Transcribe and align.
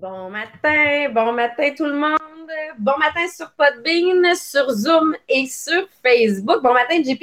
Bon 0.00 0.30
matin, 0.30 1.10
bon 1.12 1.32
matin 1.32 1.74
tout 1.76 1.84
le 1.84 1.92
monde. 1.92 2.16
Bon 2.78 2.96
matin 2.96 3.28
sur 3.28 3.50
Podbean, 3.50 4.34
sur 4.34 4.70
Zoom 4.70 5.14
et 5.28 5.44
sur 5.46 5.86
Facebook. 6.02 6.62
Bon 6.62 6.72
matin, 6.72 7.02
JP. 7.02 7.22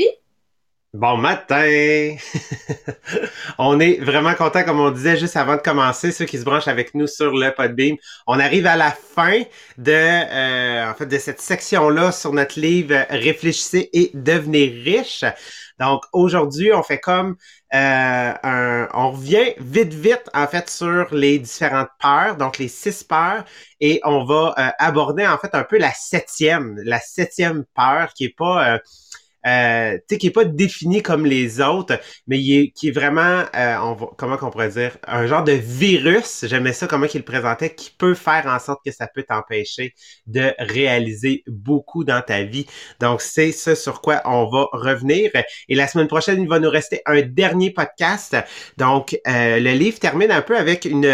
Bon 0.97 1.15
matin! 1.15 2.15
on 3.60 3.79
est 3.79 4.00
vraiment 4.00 4.33
content, 4.33 4.64
comme 4.64 4.79
on 4.79 4.89
disait 4.89 5.15
juste 5.15 5.38
avant 5.38 5.55
de 5.55 5.61
commencer, 5.61 6.11
ceux 6.11 6.25
qui 6.25 6.39
se 6.39 6.43
branchent 6.43 6.68
avec 6.68 6.96
nous 6.96 7.05
sur 7.05 7.38
le 7.38 7.54
Podbeam. 7.54 7.97
On 8.25 8.39
arrive 8.39 8.65
à 8.65 8.75
la 8.75 8.89
fin 8.89 9.43
de, 9.78 9.91
euh, 9.91 10.89
en 10.89 10.96
fait, 10.96 11.05
de 11.05 11.19
cette 11.19 11.39
section-là 11.39 12.11
sur 12.11 12.33
notre 12.33 12.60
livre 12.60 13.05
Réfléchissez 13.11 13.91
et 13.93 14.10
devenez 14.15 14.69
riche. 14.83 15.24
Donc 15.79 16.02
aujourd'hui, 16.14 16.74
on 16.74 16.82
fait 16.82 17.00
comme 17.00 17.36
euh, 17.75 18.33
un, 18.41 18.88
on 18.96 19.11
revient 19.11 19.54
vite 19.60 19.93
vite 19.93 20.27
en 20.33 20.47
fait 20.47 20.68
sur 20.68 21.14
les 21.14 21.38
différentes 21.38 21.89
peurs, 22.00 22.38
donc 22.38 22.57
les 22.57 22.69
six 22.69 23.04
peurs, 23.04 23.46
et 23.79 24.02
on 24.04 24.25
va 24.25 24.55
euh, 24.57 24.69
aborder 24.79 25.27
en 25.27 25.38
fait 25.38 25.54
un 25.54 25.64
peu 25.64 25.77
la 25.77 25.91
septième, 25.93 26.75
la 26.83 27.00
septième 27.00 27.66
peur 27.75 28.16
qui 28.16 28.25
est 28.25 28.36
pas 28.36 28.79
euh, 29.46 29.87
euh, 29.87 30.18
qui 30.18 30.27
est 30.27 30.32
pas 30.32 30.46
défini 30.46 31.01
comme 31.01 31.25
les 31.25 31.61
autres, 31.61 32.00
mais 32.27 32.39
qui 32.39 32.88
est 32.88 32.91
vraiment, 32.91 33.44
euh, 33.55 33.77
on 33.81 33.95
comment 33.95 34.38
qu'on 34.38 34.49
pourrait 34.49 34.69
dire, 34.69 34.97
un 35.07 35.27
genre 35.27 35.44
de 35.44 35.52
virus, 35.52 36.45
j'aimais 36.47 36.73
ça 36.73 36.88
comment 36.88 37.07
qu'il 37.07 37.19
le 37.19 37.25
présentait, 37.25 37.73
qui 37.73 37.91
peut 37.97 38.13
faire 38.13 38.45
en 38.47 38.59
sorte 38.59 38.81
que 38.85 38.91
ça 38.91 39.07
peut 39.07 39.23
t'empêcher 39.23 39.94
de 40.25 40.53
réaliser 40.59 41.44
beaucoup 41.47 42.03
dans 42.03 42.21
ta 42.21 42.44
vie. 42.44 42.66
Donc, 42.99 43.21
c'est 43.21 43.52
ce 43.52 43.75
sur 43.75 44.02
quoi 44.02 44.21
on 44.25 44.49
va 44.49 44.67
revenir. 44.73 45.31
Et 45.69 45.75
la 45.75 45.88
semaine 45.88 46.07
prochaine, 46.07 46.41
il 46.41 46.47
va 46.47 46.59
nous 46.59 46.69
rester 46.69 47.01
un 47.05 47.22
dernier 47.22 47.72
podcast. 47.72 48.35
Donc, 48.77 49.19
euh, 49.27 49.59
le 49.59 49.72
livre 49.72 49.99
termine 49.99 50.31
un 50.31 50.41
peu 50.41 50.57
avec 50.57 50.85
une, 50.85 51.05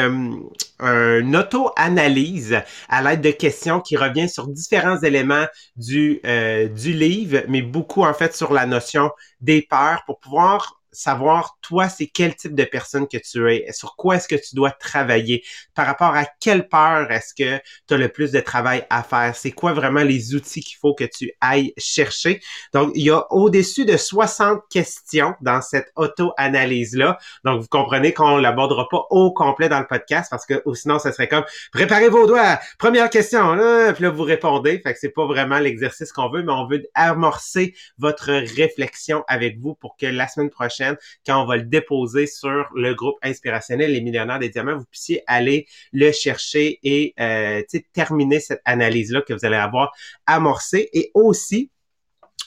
euh, 0.81 1.21
une 1.21 1.35
auto-analyse 1.35 2.61
à 2.89 3.01
l'aide 3.01 3.21
de 3.21 3.31
questions 3.31 3.79
qui 3.79 3.95
revient 3.95 4.27
sur 4.27 4.47
différents 4.47 4.99
éléments 5.01 5.45
du, 5.75 6.19
euh, 6.25 6.67
du 6.67 6.93
livre, 6.93 7.43
mais 7.47 7.61
beaucoup 7.61 8.03
en 8.03 8.12
fait 8.13 8.35
sur 8.35 8.53
la 8.53 8.65
notion 8.65 9.11
des 9.41 9.61
peurs 9.61 10.03
pour 10.05 10.19
pouvoir 10.19 10.82
savoir, 10.93 11.57
toi, 11.61 11.89
c'est 11.89 12.07
quel 12.07 12.35
type 12.35 12.55
de 12.55 12.63
personne 12.63 13.07
que 13.07 13.17
tu 13.17 13.51
es, 13.51 13.71
sur 13.71 13.95
quoi 13.95 14.15
est-ce 14.15 14.27
que 14.27 14.35
tu 14.35 14.55
dois 14.55 14.71
travailler, 14.71 15.43
par 15.75 15.85
rapport 15.85 16.15
à 16.15 16.25
quelle 16.39 16.67
peur 16.67 17.11
est-ce 17.11 17.33
que 17.33 17.61
tu 17.87 17.93
as 17.93 17.97
le 17.97 18.09
plus 18.09 18.31
de 18.31 18.39
travail 18.39 18.85
à 18.89 19.03
faire, 19.03 19.35
c'est 19.35 19.51
quoi 19.51 19.73
vraiment 19.73 20.03
les 20.03 20.35
outils 20.35 20.61
qu'il 20.61 20.77
faut 20.77 20.93
que 20.93 21.03
tu 21.03 21.31
ailles 21.41 21.73
chercher. 21.77 22.41
Donc, 22.73 22.91
il 22.95 23.03
y 23.03 23.09
a 23.09 23.25
au-dessus 23.31 23.85
de 23.85 23.97
60 23.97 24.61
questions 24.69 25.33
dans 25.41 25.61
cette 25.61 25.91
auto-analyse-là. 25.95 27.17
Donc, 27.43 27.61
vous 27.61 27.67
comprenez 27.67 28.13
qu'on 28.13 28.37
l'abordera 28.37 28.87
pas 28.89 29.05
au 29.09 29.33
complet 29.33 29.69
dans 29.69 29.79
le 29.79 29.87
podcast 29.87 30.27
parce 30.29 30.45
que 30.45 30.61
sinon, 30.75 30.99
ça 30.99 31.11
serait 31.11 31.27
comme 31.27 31.45
préparez 31.71 32.09
vos 32.09 32.27
doigts, 32.27 32.59
première 32.77 33.09
question, 33.09 33.53
là, 33.53 33.93
puis 33.93 34.03
là, 34.03 34.09
vous 34.09 34.23
répondez. 34.23 34.79
Fait 34.79 34.93
que 34.93 34.99
c'est 34.99 35.09
pas 35.09 35.25
vraiment 35.25 35.59
l'exercice 35.59 36.11
qu'on 36.11 36.29
veut, 36.29 36.43
mais 36.43 36.51
on 36.51 36.67
veut 36.67 36.83
amorcer 36.93 37.75
votre 37.97 38.31
réflexion 38.31 39.23
avec 39.27 39.59
vous 39.59 39.75
pour 39.75 39.97
que 39.97 40.05
la 40.05 40.27
semaine 40.27 40.49
prochaine, 40.49 40.82
quand 41.25 41.41
on 41.41 41.45
va 41.45 41.57
le 41.57 41.63
déposer 41.63 42.27
sur 42.27 42.67
le 42.75 42.93
groupe 42.93 43.17
inspirationnel 43.21 43.91
Les 43.91 44.01
Millionnaires 44.01 44.39
des 44.39 44.49
Diamants, 44.49 44.77
vous 44.77 44.85
puissiez 44.85 45.23
aller 45.27 45.65
le 45.91 46.11
chercher 46.11 46.79
et 46.83 47.13
euh, 47.19 47.61
terminer 47.93 48.39
cette 48.39 48.61
analyse-là 48.65 49.21
que 49.21 49.33
vous 49.33 49.45
allez 49.45 49.55
avoir 49.55 49.91
amorcée. 50.25 50.89
Et 50.93 51.11
aussi, 51.13 51.71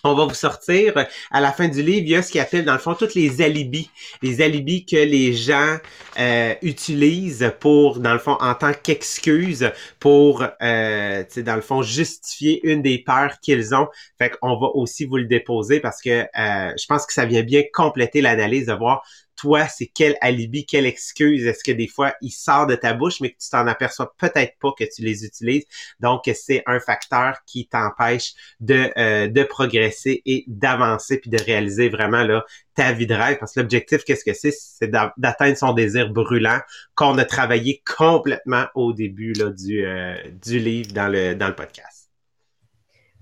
on 0.07 0.15
va 0.15 0.25
vous 0.25 0.35
sortir 0.35 0.95
à 1.31 1.41
la 1.41 1.53
fin 1.53 1.69
du 1.69 1.83
livre, 1.83 2.03
il 2.03 2.09
y 2.11 2.17
a 2.17 2.23
ce 2.23 2.31
qu'il 2.33 2.41
appelle 2.41 2.65
dans 2.65 2.73
le 2.73 2.79
fond 2.79 2.95
tous 2.95 3.15
les 3.15 3.43
alibis, 3.43 3.91
les 4.23 4.41
alibis 4.41 4.85
que 4.85 4.97
les 4.97 5.33
gens 5.33 5.77
euh, 6.19 6.55
utilisent 6.63 7.53
pour, 7.61 8.01
dans 8.01 8.13
le 8.13 8.19
fond, 8.19 8.37
en 8.41 8.55
tant 8.55 8.73
qu'excuse 8.73 9.71
pour, 10.01 10.45
euh, 10.63 11.25
dans 11.39 11.57
le 11.57 11.61
fond, 11.61 11.83
justifier 11.83 12.61
une 12.65 12.83
des 12.83 12.99
peurs 12.99 13.39
qu'ils 13.41 13.75
ont. 13.75 13.89
Fait 14.19 14.31
qu'on 14.31 14.59
va 14.59 14.69
aussi 14.75 15.05
vous 15.05 15.17
le 15.17 15.27
déposer 15.27 15.81
parce 15.81 16.01
que 16.01 16.11
euh, 16.11 16.73
je 16.77 16.87
pense 16.87 17.07
que 17.07 17.13
ça 17.13 17.27
vient 17.27 17.43
bien 17.43 17.63
compléter 17.73 18.21
l'analyse 18.21 18.67
de 18.67 18.73
voir 18.73 19.03
toi, 19.37 19.69
c'est 19.69 19.87
quel 19.87 20.17
alibi, 20.21 20.67
quelle 20.67 20.87
excuse 20.87 21.47
est-ce 21.47 21.63
que 21.63 21.73
des 21.73 21.89
fois 21.89 22.15
il 22.23 22.31
sort 22.31 22.67
de 22.67 22.75
ta 22.75 22.95
bouche, 22.95 23.21
mais 23.21 23.31
que 23.31 23.39
tu 23.39 23.51
t'en 23.51 23.67
aperçois 23.67 24.15
peut-être 24.19 24.59
pas 24.61 24.73
que 24.79 24.85
tu 24.85 25.03
les 25.03 25.25
utilises. 25.25 25.65
Donc, 26.01 26.31
c'est 26.35 26.63
un 26.67 26.81
facteur 26.81 27.39
qui 27.47 27.67
t'empêche 27.67 28.35
de, 28.61 28.91
euh, 28.97 29.29
de 29.29 29.43
progresser 29.43 30.23
et 30.27 30.45
d'avancer 30.47 31.19
puis 31.19 31.31
de 31.31 31.39
réaliser 31.43 31.89
vraiment 31.89 32.23
là 32.23 32.45
ta 32.75 32.93
vie 32.93 33.07
de 33.07 33.15
rêve. 33.15 33.39
Parce 33.39 33.53
que 33.55 33.61
l'objectif, 33.61 34.05
qu'est-ce 34.05 34.25
que 34.25 34.35
c'est? 34.35 34.53
C'est 34.53 34.91
d'atteindre 34.91 35.57
son 35.57 35.73
désir 35.73 36.11
brûlant 36.11 36.61
qu'on 36.95 37.17
a 37.19 37.25
travaillé 37.25 37.83
complètement 37.97 38.67
au 38.75 38.93
début 38.93 39.33
là, 39.33 39.51
du, 39.51 39.85
euh, 39.85 40.17
du 40.45 40.59
livre 40.59 40.93
dans 40.93 41.09
le, 41.09 41.35
dans 41.35 41.49
le 41.49 41.55
podcast. 41.55 41.96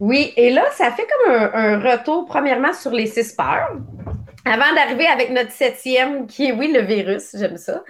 Oui, 0.05 0.35
et 0.37 0.51
là, 0.51 0.71
ça 0.73 0.93
fait 0.93 1.07
comme 1.07 1.33
un, 1.35 1.79
retour, 1.79 2.27
premièrement, 2.27 2.75
sur 2.75 2.91
les 2.91 3.07
six 3.07 3.33
peurs. 3.33 3.79
Avant 4.45 4.75
d'arriver 4.75 5.07
avec 5.07 5.31
notre 5.31 5.51
septième, 5.51 6.27
qui 6.27 6.45
est, 6.45 6.53
oui, 6.53 6.71
le 6.71 6.83
virus, 6.83 7.35
j'aime 7.35 7.57
ça. 7.57 7.83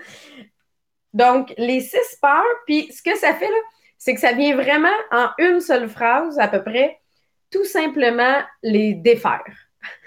Donc, 1.12 1.52
les 1.58 1.80
six 1.80 2.16
peurs, 2.22 2.44
puis 2.66 2.88
ce 2.92 3.02
que 3.02 3.18
ça 3.18 3.34
fait, 3.34 3.48
là, 3.48 3.56
c'est 3.98 4.14
que 4.14 4.20
ça 4.20 4.30
vient 4.30 4.54
vraiment 4.54 4.96
en 5.10 5.30
une 5.38 5.60
seule 5.60 5.88
phrase, 5.88 6.38
à 6.38 6.46
peu 6.46 6.62
près, 6.62 7.00
tout 7.50 7.64
simplement 7.64 8.42
les 8.62 8.94
défaire. 8.94 9.42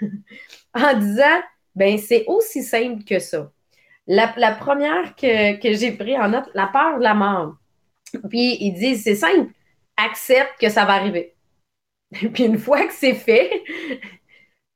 en 0.74 0.94
disant, 0.94 1.42
ben 1.74 1.98
c'est 1.98 2.24
aussi 2.26 2.62
simple 2.62 3.04
que 3.04 3.18
ça. 3.18 3.52
La, 4.06 4.28
première 4.52 5.14
que, 5.14 5.60
que 5.60 5.74
j'ai 5.74 5.92
pris 5.92 6.16
en 6.16 6.30
note, 6.30 6.48
la 6.54 6.68
peur 6.68 6.96
de 6.96 7.02
la 7.02 7.12
mort. 7.12 7.56
Puis 8.30 8.56
ils 8.62 8.72
disent, 8.72 9.04
c'est 9.04 9.14
simple, 9.14 9.50
accepte 9.98 10.58
que 10.58 10.70
ça 10.70 10.86
va 10.86 10.94
arriver. 10.94 11.34
Puis 12.32 12.44
une 12.44 12.58
fois 12.58 12.86
que 12.86 12.92
c'est 12.92 13.14
fait, 13.14 13.50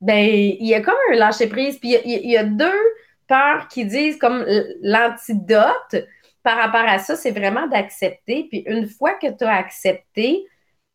ben, 0.01 0.27
il 0.27 0.67
y 0.67 0.75
a 0.75 0.81
comme 0.81 0.97
un 1.11 1.17
lâcher-prise. 1.17 1.79
Puis 1.79 1.97
il 2.05 2.31
y, 2.31 2.37
a 2.37 2.45
deux 2.45 2.81
peurs 3.29 3.69
qui 3.69 3.85
disent 3.85 4.19
comme 4.19 4.45
l'antidote 4.83 6.07
par 6.43 6.59
rapport 6.59 6.89
à 6.89 6.99
ça, 6.99 7.17
c'est 7.17 7.31
vraiment 7.31 7.67
d'accepter. 7.69 8.47
Puis 8.51 8.65
une 8.67 8.89
fois 8.89 9.15
que 9.15 9.31
tu 9.31 9.45
as 9.45 9.55
accepté, 9.55 10.45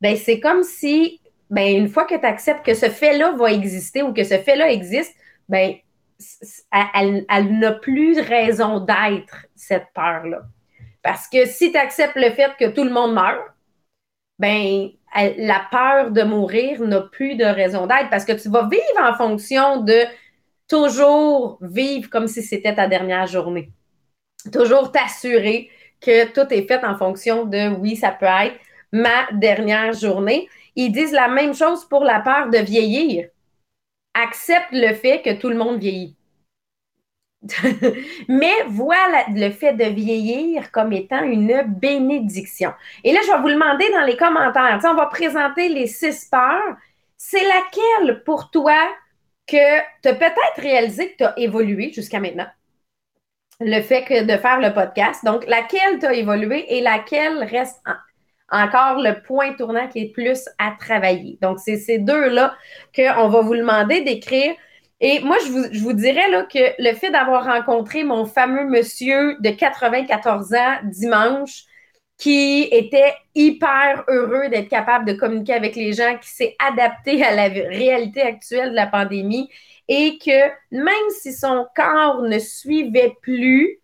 ben, 0.02 0.16
c'est 0.16 0.40
comme 0.40 0.64
si, 0.64 1.22
ben, 1.50 1.76
une 1.76 1.90
fois 1.90 2.06
que 2.06 2.16
tu 2.16 2.26
acceptes 2.26 2.66
que 2.66 2.74
ce 2.74 2.90
fait-là 2.90 3.32
va 3.32 3.52
exister 3.52 4.04
ou 4.04 4.14
que 4.14 4.24
ce 4.24 4.38
fait-là 4.38 4.72
existe, 4.72 5.16
ben, 5.48 5.76
elle, 6.94 7.26
elle 7.30 7.60
n'a 7.60 7.72
plus 7.74 8.20
raison 8.20 8.80
d'être, 8.80 9.46
cette 9.56 9.88
peur-là. 9.94 10.42
Parce 11.02 11.28
que 11.28 11.46
si 11.46 11.72
tu 11.72 11.78
acceptes 11.78 12.18
le 12.18 12.32
fait 12.32 12.52
que 12.60 12.70
tout 12.70 12.84
le 12.84 12.90
monde 12.90 13.14
meurt, 13.14 13.42
ben, 14.40 14.90
la 15.16 15.66
peur 15.72 16.12
de 16.12 16.24
mourir 16.24 16.82
n'a 16.82 17.02
plus 17.02 17.36
de 17.36 17.46
raison 17.46 17.88
d'être 17.88 18.10
parce 18.10 18.26
que 18.26 18.34
tu 18.34 18.50
vas 18.50 18.68
vivre 18.68 19.00
en 19.02 19.16
fonction 19.16 19.82
de 19.82 20.04
toujours 20.68 21.58
vivre 21.62 22.10
comme 22.10 22.28
si 22.28 22.44
c'était 22.44 22.76
ta 22.76 22.88
dernière 22.88 23.28
journée. 23.28 23.72
Toujours 24.52 24.92
t'assurer 24.92 25.70
que 26.02 26.32
tout 26.32 26.54
est 26.54 26.68
fait 26.68 26.84
en 26.84 26.98
fonction 26.98 27.46
de 27.46 27.76
oui, 27.80 27.96
ça 27.96 28.12
peut 28.12 28.26
être 28.26 28.60
ma 28.92 29.28
dernière 29.32 29.94
journée. 29.94 30.48
Ils 30.76 30.92
disent 30.92 31.14
la 31.14 31.28
même 31.28 31.54
chose 31.54 31.86
pour 31.86 32.04
la 32.04 32.20
peur 32.20 32.50
de 32.50 32.60
vieillir. 32.60 33.30
Accepte 34.14 34.72
le 34.72 34.94
fait 34.94 35.22
que 35.22 35.40
tout 35.40 35.50
le 35.50 35.58
monde 35.58 35.80
vieillit. 35.80 36.16
Mais 38.28 38.64
voilà 38.68 39.26
le 39.30 39.50
fait 39.52 39.74
de 39.74 39.86
vieillir 39.86 40.72
comme 40.72 40.92
étant 40.92 41.24
une 41.24 41.64
bénédiction. 41.68 42.74
Et 43.04 43.14
là, 43.14 43.20
je 43.26 43.32
vais 43.32 43.42
vous 43.42 43.50
demander 43.50 43.90
dans 43.92 44.06
les 44.06 44.18
commentaires, 44.18 44.80
on 44.84 44.96
va 44.96 45.06
présenter 45.08 45.70
les 45.70 45.88
six 45.88 46.26
peurs. 46.26 46.78
C'est 47.18 47.44
laquelle 47.44 48.24
pour 48.24 48.50
toi 48.52 48.78
que 49.48 49.80
tu 50.04 50.10
as 50.10 50.14
peut-être 50.14 50.62
réalisé 50.62 51.12
que 51.12 51.18
tu 51.18 51.24
as 51.24 51.40
évolué 51.40 51.92
jusqu'à 51.94 52.20
maintenant? 52.20 52.48
Le 53.60 53.82
fait 53.82 54.24
de 54.24 54.38
faire 54.38 54.60
le 54.60 54.74
podcast. 54.74 55.26
Donc, 55.26 55.48
laquelle 55.48 56.00
tu 56.00 56.06
as 56.06 56.14
évolué 56.14 56.78
et 56.78 56.82
laquelle 56.82 57.44
reste 57.44 57.82
encore 58.52 59.02
le 59.02 59.22
point 59.24 59.54
tournant 59.54 59.88
qui 59.88 60.00
est 60.00 60.12
plus 60.12 60.48
à 60.60 60.76
travailler? 60.80 61.40
Donc, 61.42 61.60
c'est 61.60 61.78
ces 61.78 61.98
deux-là 61.98 62.56
qu'on 62.96 63.30
va 63.30 63.42
vous 63.42 63.56
demander 63.56 64.02
d'écrire 64.02 64.54
et 65.00 65.20
moi, 65.20 65.38
je 65.44 65.80
vous, 65.80 65.94
dirais 65.94 66.26
que 66.52 66.82
le 66.82 66.96
fait 66.96 67.12
d'avoir 67.12 67.46
rencontré 67.46 68.04
mon 68.04 68.26
fameux 68.26 68.66
monsieur 68.66 69.38
de 69.40 69.50
94 69.52 70.54
ans 70.54 70.78
dimanche, 70.86 71.66
qui 72.18 72.68
était 72.72 73.14
hyper 73.36 74.04
heureux 74.08 74.50
d'être 74.50 74.70
capable 74.70 75.06
de 75.06 75.14
communiquer 75.14 75.54
avec 75.54 75.76
les 75.76 75.94
gens, 75.94 76.18
qui 76.18 76.30
s'est 76.30 76.56
adapté 76.58 77.24
à 77.24 77.36
la 77.36 77.48
réalité 77.48 78.24
actuelle 78.24 78.72
de 78.72 78.76
la 78.76 78.88
pandémie 78.88 79.50
et 79.88 80.18
que 80.18 80.50
même 80.72 81.10
si 81.22 81.32
son 81.32 81.68
corps 81.76 82.24
ne 82.24 82.40
suivait 82.40 83.14
plus, 83.22 83.80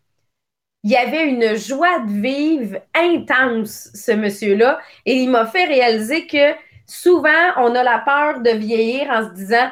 il 0.84 0.92
y 0.92 0.98
avait 0.98 1.30
une 1.30 1.56
joie 1.56 2.00
de 2.00 2.12
vivre 2.12 2.80
intense, 2.94 3.90
ce 3.94 4.12
monsieur-là. 4.12 4.80
Et 5.06 5.16
il 5.16 5.30
m'a 5.30 5.46
fait 5.46 5.64
réaliser 5.64 6.28
que 6.28 6.54
souvent, 6.94 7.54
on 7.58 7.74
a 7.76 7.84
la 7.84 8.00
peur 8.00 8.40
de 8.42 8.52
vieillir 8.52 9.10
en 9.10 9.26
se 9.26 9.34
disant 9.34 9.70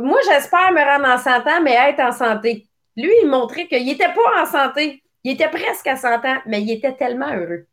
moi, 0.00 0.18
j'espère 0.24 0.72
me 0.72 0.80
rendre 0.80 1.06
en 1.06 1.18
santé, 1.18 1.50
mais 1.62 1.72
être 1.72 2.00
en 2.00 2.12
santé. 2.12 2.66
Lui, 2.96 3.12
il 3.22 3.28
montrait 3.28 3.66
qu'il 3.66 3.84
n'était 3.84 4.12
pas 4.12 4.42
en 4.42 4.46
santé. 4.46 5.02
Il 5.24 5.32
était 5.32 5.48
presque 5.48 5.86
à 5.86 5.96
100 5.96 6.24
ans, 6.24 6.38
mais 6.46 6.62
il 6.62 6.70
était 6.70 6.94
tellement 6.94 7.32
heureux. 7.32 7.66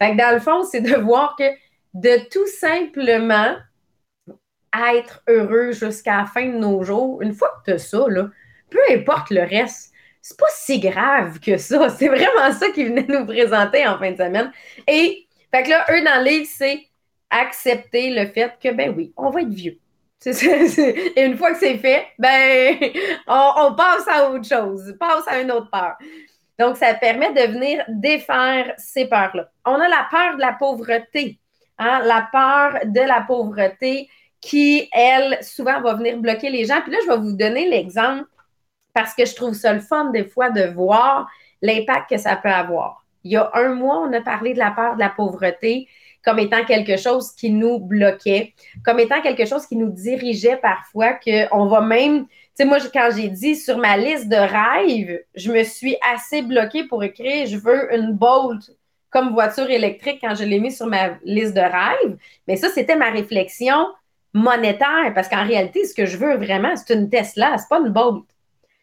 Fait 0.00 0.12
que 0.12 0.16
dans 0.16 0.32
le 0.32 0.40
fond, 0.40 0.62
c'est 0.62 0.80
de 0.80 0.94
voir 0.96 1.34
que 1.36 1.44
de 1.94 2.28
tout 2.30 2.46
simplement 2.46 3.56
être 4.94 5.22
heureux 5.28 5.72
jusqu'à 5.72 6.18
la 6.18 6.26
fin 6.26 6.46
de 6.46 6.56
nos 6.56 6.84
jours, 6.84 7.20
une 7.22 7.34
fois 7.34 7.50
que 7.58 7.70
tu 7.70 7.74
as 7.74 7.78
ça, 7.78 8.04
peu 8.70 8.78
importe 8.90 9.30
le 9.30 9.40
reste, 9.40 9.92
c'est 10.20 10.38
pas 10.38 10.46
si 10.50 10.78
grave 10.78 11.40
que 11.40 11.56
ça. 11.56 11.88
C'est 11.98 12.08
vraiment 12.08 12.52
ça 12.52 12.70
qu'ils 12.70 12.88
venaient 12.88 13.06
nous 13.08 13.24
présenter 13.24 13.86
en 13.86 13.98
fin 13.98 14.12
de 14.12 14.16
semaine. 14.16 14.52
Et, 14.86 15.26
fait 15.52 15.62
que 15.62 15.70
là, 15.70 15.86
eux, 15.90 16.04
dans 16.04 16.22
le 16.22 16.28
livre, 16.28 16.46
c'est 16.50 16.87
accepter 17.30 18.10
le 18.10 18.26
fait 18.26 18.52
que, 18.62 18.72
ben 18.72 18.94
oui, 18.96 19.12
on 19.16 19.30
va 19.30 19.42
être 19.42 19.48
vieux. 19.48 19.78
Et 20.26 21.24
une 21.24 21.36
fois 21.36 21.52
que 21.52 21.58
c'est 21.58 21.78
fait, 21.78 22.06
ben, 22.18 22.76
on, 23.28 23.74
passe 23.74 24.06
à 24.08 24.30
autre 24.30 24.46
chose, 24.46 24.94
passe 24.98 25.28
à 25.28 25.40
une 25.40 25.52
autre 25.52 25.70
peur. 25.70 25.96
Donc, 26.58 26.76
ça 26.76 26.92
permet 26.94 27.32
de 27.32 27.52
venir 27.52 27.84
défaire 27.88 28.74
ces 28.78 29.06
peurs-là. 29.06 29.48
On 29.64 29.74
a 29.74 29.88
la 29.88 30.08
peur 30.10 30.34
de 30.36 30.40
la 30.40 30.52
pauvreté, 30.54 31.38
hein, 31.78 32.00
la 32.04 32.28
peur 32.32 32.80
de 32.84 33.00
la 33.00 33.20
pauvreté 33.20 34.08
qui, 34.40 34.88
elle, 34.92 35.38
souvent 35.42 35.80
va 35.80 35.94
venir 35.94 36.18
bloquer 36.18 36.50
les 36.50 36.64
gens. 36.64 36.80
Puis 36.82 36.92
là, 36.92 36.98
je 37.04 37.10
vais 37.10 37.18
vous 37.18 37.36
donner 37.36 37.68
l'exemple 37.68 38.24
parce 38.92 39.14
que 39.14 39.24
je 39.24 39.34
trouve 39.36 39.54
ça 39.54 39.72
le 39.72 39.80
fun 39.80 40.06
des 40.06 40.24
fois 40.24 40.50
de 40.50 40.62
voir 40.62 41.28
l'impact 41.62 42.10
que 42.10 42.18
ça 42.18 42.34
peut 42.36 42.48
avoir. 42.48 43.04
Il 43.22 43.32
y 43.32 43.36
a 43.36 43.50
un 43.54 43.74
mois, 43.74 43.98
on 43.98 44.12
a 44.12 44.20
parlé 44.20 44.54
de 44.54 44.58
la 44.58 44.70
peur 44.72 44.94
de 44.94 45.00
la 45.00 45.10
pauvreté 45.10 45.88
comme 46.28 46.40
étant 46.40 46.62
quelque 46.66 46.98
chose 46.98 47.32
qui 47.32 47.50
nous 47.50 47.78
bloquait, 47.78 48.52
comme 48.84 49.00
étant 49.00 49.22
quelque 49.22 49.46
chose 49.46 49.66
qui 49.66 49.76
nous 49.76 49.88
dirigeait 49.88 50.58
parfois, 50.58 51.14
qu'on 51.14 51.64
va 51.68 51.80
même, 51.80 52.26
tu 52.26 52.32
sais, 52.52 52.64
moi, 52.66 52.76
quand 52.92 53.08
j'ai 53.16 53.28
dit 53.28 53.56
sur 53.56 53.78
ma 53.78 53.96
liste 53.96 54.28
de 54.28 54.36
rêves, 54.36 55.22
je 55.34 55.50
me 55.50 55.64
suis 55.64 55.96
assez 56.12 56.42
bloquée 56.42 56.84
pour 56.84 57.02
écrire, 57.02 57.46
je 57.46 57.56
veux 57.56 57.94
une 57.94 58.12
Bolt 58.12 58.60
comme 59.08 59.32
voiture 59.32 59.70
électrique 59.70 60.18
quand 60.20 60.34
je 60.34 60.44
l'ai 60.44 60.60
mis 60.60 60.70
sur 60.70 60.84
ma 60.84 61.16
liste 61.24 61.54
de 61.54 61.62
rêves. 61.62 62.18
Mais 62.46 62.56
ça, 62.56 62.68
c'était 62.68 62.96
ma 62.96 63.08
réflexion 63.08 63.86
monétaire, 64.34 65.14
parce 65.14 65.28
qu'en 65.28 65.46
réalité, 65.46 65.86
ce 65.86 65.94
que 65.94 66.04
je 66.04 66.18
veux 66.18 66.36
vraiment, 66.36 66.76
c'est 66.76 66.92
une 66.92 67.08
Tesla, 67.08 67.56
c'est 67.56 67.70
pas 67.70 67.78
une 67.78 67.88
Bolt. 67.88 68.26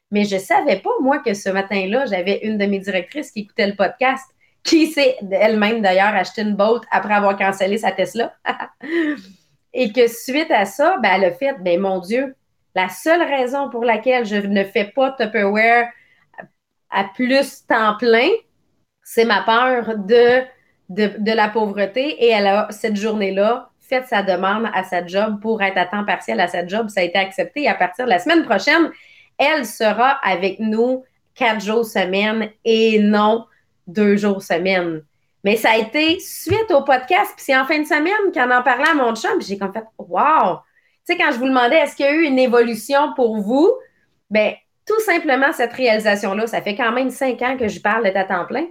Mais 0.09 0.23
je 0.23 0.37
savais 0.37 0.77
pas, 0.77 0.89
moi, 0.99 1.19
que 1.19 1.35
ce 1.35 1.49
matin-là, 1.49 2.07
j'avais 2.07 2.39
une 2.41 2.57
de 2.57 2.65
mes 2.65 2.79
directrices 2.79 3.29
qui 3.29 3.41
écoutait 3.41 3.67
le 3.67 3.75
podcast 3.75 4.25
qui 4.65 4.87
s'est 4.87 5.17
elle-même 5.31 5.81
d'ailleurs 5.81 6.13
acheté 6.13 6.41
une 6.41 6.55
boat 6.55 6.81
après 6.91 7.13
avoir 7.13 7.37
cancellé 7.37 7.77
sa 7.77 7.91
Tesla? 7.91 8.33
Et 9.73 9.91
que 9.91 10.07
suite 10.07 10.51
à 10.51 10.65
ça, 10.65 10.97
ben, 11.01 11.11
elle 11.15 11.25
a 11.25 11.31
fait, 11.31 11.53
ben 11.59 11.79
mon 11.79 11.99
Dieu, 11.99 12.35
la 12.75 12.89
seule 12.89 13.21
raison 13.21 13.69
pour 13.69 13.85
laquelle 13.85 14.25
je 14.25 14.35
ne 14.35 14.63
fais 14.63 14.85
pas 14.85 15.11
Tupperware 15.11 15.89
à 16.89 17.03
plus 17.13 17.65
temps 17.67 17.95
plein, 17.97 18.29
c'est 19.03 19.25
ma 19.25 19.41
peur 19.41 19.97
de, 19.97 20.41
de, 20.89 21.11
de, 21.17 21.31
la 21.31 21.49
pauvreté. 21.49 22.23
Et 22.23 22.29
elle 22.29 22.47
a, 22.47 22.67
cette 22.71 22.95
journée-là, 22.95 23.69
fait 23.81 24.05
sa 24.07 24.23
demande 24.23 24.67
à 24.73 24.83
sa 24.83 25.05
job 25.05 25.39
pour 25.41 25.61
être 25.61 25.77
à 25.77 25.85
temps 25.85 26.05
partiel 26.05 26.39
à 26.39 26.47
sa 26.47 26.65
job. 26.65 26.89
Ça 26.89 27.01
a 27.01 27.03
été 27.03 27.19
accepté. 27.19 27.63
Et 27.63 27.67
à 27.67 27.75
partir 27.75 28.05
de 28.05 28.09
la 28.09 28.19
semaine 28.19 28.43
prochaine, 28.43 28.89
elle 29.37 29.65
sera 29.65 30.11
avec 30.23 30.59
nous 30.59 31.03
quatre 31.35 31.61
jours 31.61 31.85
semaine 31.85 32.49
et 32.63 32.99
non 32.99 33.45
deux 33.87 34.17
jours 34.17 34.41
semaine. 34.41 35.03
Mais 35.43 35.57
ça 35.57 35.71
a 35.71 35.77
été 35.77 36.19
suite 36.19 36.71
au 36.71 36.83
podcast, 36.83 37.33
puis 37.35 37.45
c'est 37.45 37.55
en 37.55 37.65
fin 37.65 37.79
de 37.79 37.85
semaine 37.85 38.31
qu'on 38.33 38.51
en 38.51 38.63
parlait 38.63 38.89
à 38.89 38.95
mon 38.95 39.15
chum, 39.15 39.37
puis 39.37 39.47
j'ai 39.47 39.57
comme 39.57 39.71
fait 39.71 39.83
Wow! 39.99 40.57
Tu 41.07 41.13
sais, 41.13 41.17
quand 41.17 41.31
je 41.31 41.37
vous 41.37 41.47
demandais 41.47 41.75
est-ce 41.77 41.95
qu'il 41.95 42.05
y 42.05 42.09
a 42.09 42.13
eu 42.13 42.23
une 42.23 42.39
évolution 42.39 43.13
pour 43.13 43.37
vous, 43.37 43.71
ben 44.31 44.53
tout 44.87 44.99
simplement 45.01 45.51
cette 45.53 45.73
réalisation-là, 45.73 46.47
ça 46.47 46.61
fait 46.61 46.75
quand 46.75 46.91
même 46.91 47.11
cinq 47.11 47.41
ans 47.43 47.57
que 47.57 47.67
je 47.67 47.79
parle 47.79 48.11
de 48.11 48.17
à 48.17 48.23
temps 48.23 48.45
plein. 48.45 48.65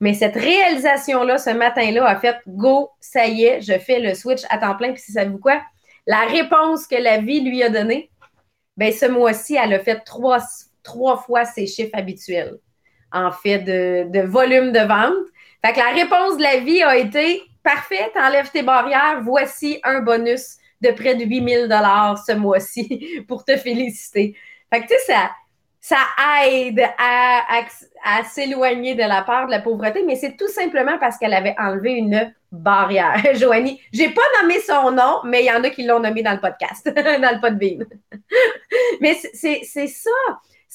Mais 0.00 0.14
cette 0.14 0.34
réalisation-là, 0.34 1.38
ce 1.38 1.50
matin-là, 1.50 2.06
a 2.06 2.16
fait 2.16 2.36
go, 2.46 2.90
ça 3.00 3.26
y 3.26 3.44
est, 3.44 3.60
je 3.60 3.78
fais 3.78 4.00
le 4.00 4.14
switch 4.14 4.42
à 4.48 4.58
temps 4.58 4.76
plein. 4.76 4.92
Puis, 4.92 5.02
savez-vous 5.02 5.38
quoi? 5.38 5.60
La 6.06 6.20
réponse 6.22 6.88
que 6.88 6.96
la 6.96 7.18
vie 7.18 7.40
lui 7.40 7.62
a 7.62 7.68
donnée, 7.68 8.10
ben 8.76 8.92
ce 8.92 9.06
mois-ci, 9.06 9.54
elle 9.54 9.74
a 9.74 9.78
fait 9.78 10.00
trois, 10.00 10.40
trois 10.82 11.18
fois 11.18 11.44
ses 11.44 11.66
chiffres 11.68 11.94
habituels 11.94 12.58
en 13.12 13.30
fait 13.30 13.58
de, 13.58 14.26
volume 14.26 14.72
de 14.72 14.80
vente. 14.80 15.26
Fait 15.64 15.72
que 15.72 15.78
la 15.78 15.92
réponse 15.92 16.36
de 16.36 16.42
la 16.42 16.58
vie 16.58 16.82
a 16.82 16.96
été 16.96 17.42
parfait, 17.62 18.10
t'enlèves 18.14 18.50
tes 18.50 18.62
barrières, 18.62 19.20
voici 19.22 19.78
un 19.84 20.00
bonus 20.00 20.56
de 20.80 20.90
près 20.90 21.14
de 21.14 21.24
8000 21.24 21.62
dollars 21.62 22.18
ce 22.26 22.32
mois-ci 22.32 23.24
pour 23.28 23.44
te 23.44 23.56
féliciter. 23.56 24.36
Fait 24.72 24.80
que 24.82 24.88
tu 24.88 24.94
sais, 25.06 25.14
ça, 25.80 25.98
aide 26.44 26.80
à, 26.98 28.22
s'éloigner 28.24 28.94
de 28.94 29.02
la 29.02 29.22
peur 29.22 29.46
de 29.46 29.50
la 29.50 29.60
pauvreté, 29.60 30.04
mais 30.06 30.16
c'est 30.16 30.36
tout 30.36 30.48
simplement 30.48 30.96
parce 30.98 31.18
qu'elle 31.18 31.34
avait 31.34 31.56
enlevé 31.58 31.92
une 31.92 32.32
barrière. 32.50 33.20
Joanie, 33.34 33.80
j'ai 33.92 34.10
pas 34.10 34.22
nommé 34.40 34.60
son 34.60 34.92
nom, 34.92 35.20
mais 35.24 35.42
il 35.42 35.46
y 35.46 35.50
en 35.50 35.62
a 35.62 35.70
qui 35.70 35.84
l'ont 35.84 36.00
nommé 36.00 36.22
dans 36.22 36.32
le 36.32 36.40
podcast, 36.40 36.86
dans 36.94 37.34
le 37.34 37.40
podbean. 37.40 37.84
mais 39.00 39.14
c'est 39.14 39.86
ça 39.86 40.10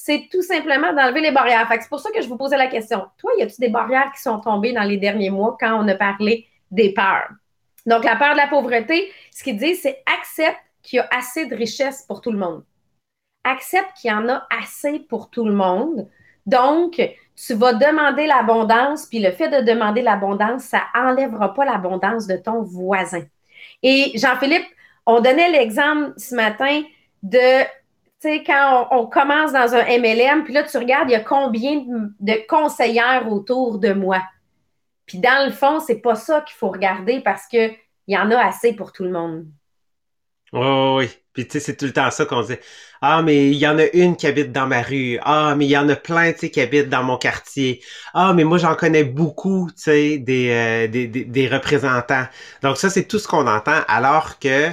c'est 0.00 0.28
tout 0.30 0.42
simplement 0.42 0.92
d'enlever 0.92 1.20
les 1.20 1.32
barrières. 1.32 1.66
c'est 1.68 1.88
pour 1.88 1.98
ça 1.98 2.12
que 2.12 2.22
je 2.22 2.28
vous 2.28 2.36
posais 2.36 2.56
la 2.56 2.68
question. 2.68 3.06
Toi, 3.18 3.32
y 3.36 3.42
a-t-il 3.42 3.58
des 3.58 3.68
barrières 3.68 4.12
qui 4.14 4.22
sont 4.22 4.38
tombées 4.38 4.72
dans 4.72 4.84
les 4.84 4.96
derniers 4.96 5.28
mois 5.28 5.56
quand 5.58 5.74
on 5.74 5.88
a 5.88 5.96
parlé 5.96 6.46
des 6.70 6.94
peurs? 6.94 7.28
Donc, 7.84 8.04
la 8.04 8.14
peur 8.14 8.34
de 8.34 8.36
la 8.36 8.46
pauvreté, 8.46 9.10
ce 9.32 9.42
qu'il 9.42 9.56
dit, 9.56 9.74
c'est 9.74 10.04
accepte 10.06 10.60
qu'il 10.84 10.98
y 10.98 11.00
a 11.00 11.08
assez 11.10 11.46
de 11.46 11.56
richesse 11.56 12.04
pour 12.06 12.20
tout 12.20 12.30
le 12.30 12.38
monde. 12.38 12.62
Accepte 13.42 13.92
qu'il 14.00 14.12
y 14.12 14.14
en 14.14 14.28
a 14.28 14.46
assez 14.56 15.00
pour 15.00 15.30
tout 15.30 15.44
le 15.44 15.52
monde. 15.52 16.08
Donc, 16.46 17.02
tu 17.34 17.54
vas 17.54 17.72
demander 17.72 18.28
l'abondance, 18.28 19.04
puis 19.06 19.18
le 19.18 19.32
fait 19.32 19.48
de 19.48 19.66
demander 19.66 20.02
l'abondance, 20.02 20.62
ça 20.62 20.82
enlèvera 20.94 21.54
pas 21.54 21.64
l'abondance 21.64 22.28
de 22.28 22.36
ton 22.36 22.62
voisin. 22.62 23.24
Et 23.82 24.12
Jean-Philippe, 24.14 24.66
on 25.06 25.20
donnait 25.20 25.50
l'exemple 25.50 26.12
ce 26.16 26.36
matin 26.36 26.82
de 27.24 27.64
tu 28.20 28.28
sais, 28.28 28.42
quand 28.44 28.88
on, 28.90 29.06
commence 29.06 29.52
dans 29.52 29.74
un 29.74 29.84
MLM, 29.84 30.42
puis 30.42 30.52
là, 30.52 30.64
tu 30.64 30.76
regardes, 30.76 31.08
il 31.08 31.12
y 31.12 31.16
a 31.16 31.20
combien 31.20 31.84
de, 32.18 32.46
conseillères 32.48 33.30
autour 33.30 33.78
de 33.78 33.92
moi. 33.92 34.22
Puis 35.06 35.18
dans 35.18 35.46
le 35.46 35.52
fond, 35.52 35.78
c'est 35.78 36.00
pas 36.00 36.16
ça 36.16 36.40
qu'il 36.40 36.56
faut 36.56 36.70
regarder 36.70 37.20
parce 37.20 37.46
qu'il 37.46 37.76
y 38.08 38.18
en 38.18 38.30
a 38.32 38.38
assez 38.38 38.72
pour 38.72 38.92
tout 38.92 39.04
le 39.04 39.10
monde. 39.10 39.46
Oui, 40.52 40.66
oui, 40.96 41.10
Puis 41.32 41.46
tu 41.46 41.52
sais, 41.52 41.60
c'est 41.60 41.76
tout 41.76 41.84
le 41.84 41.92
temps 41.92 42.10
ça 42.10 42.24
qu'on 42.24 42.42
dit. 42.42 42.56
Ah, 43.02 43.22
mais 43.22 43.50
il 43.50 43.56
y 43.56 43.68
en 43.68 43.78
a 43.78 43.84
une 43.92 44.16
qui 44.16 44.26
habite 44.26 44.50
dans 44.50 44.66
ma 44.66 44.82
rue. 44.82 45.18
Ah, 45.22 45.54
mais 45.56 45.66
il 45.66 45.70
y 45.70 45.76
en 45.76 45.88
a 45.88 45.94
plein, 45.94 46.32
tu 46.32 46.50
qui 46.50 46.60
habitent 46.60 46.88
dans 46.88 47.04
mon 47.04 47.18
quartier. 47.18 47.82
Ah, 48.14 48.32
mais 48.34 48.44
moi, 48.44 48.58
j'en 48.58 48.74
connais 48.74 49.04
beaucoup, 49.04 49.68
tu 49.76 49.82
sais, 49.82 50.18
des, 50.18 50.50
euh, 50.50 50.88
des, 50.88 51.06
des, 51.06 51.48
représentants. 51.48 52.26
Donc 52.62 52.78
ça, 52.78 52.90
c'est 52.90 53.04
tout 53.04 53.18
ce 53.18 53.28
qu'on 53.28 53.46
entend. 53.46 53.80
Alors 53.88 54.38
que 54.38 54.70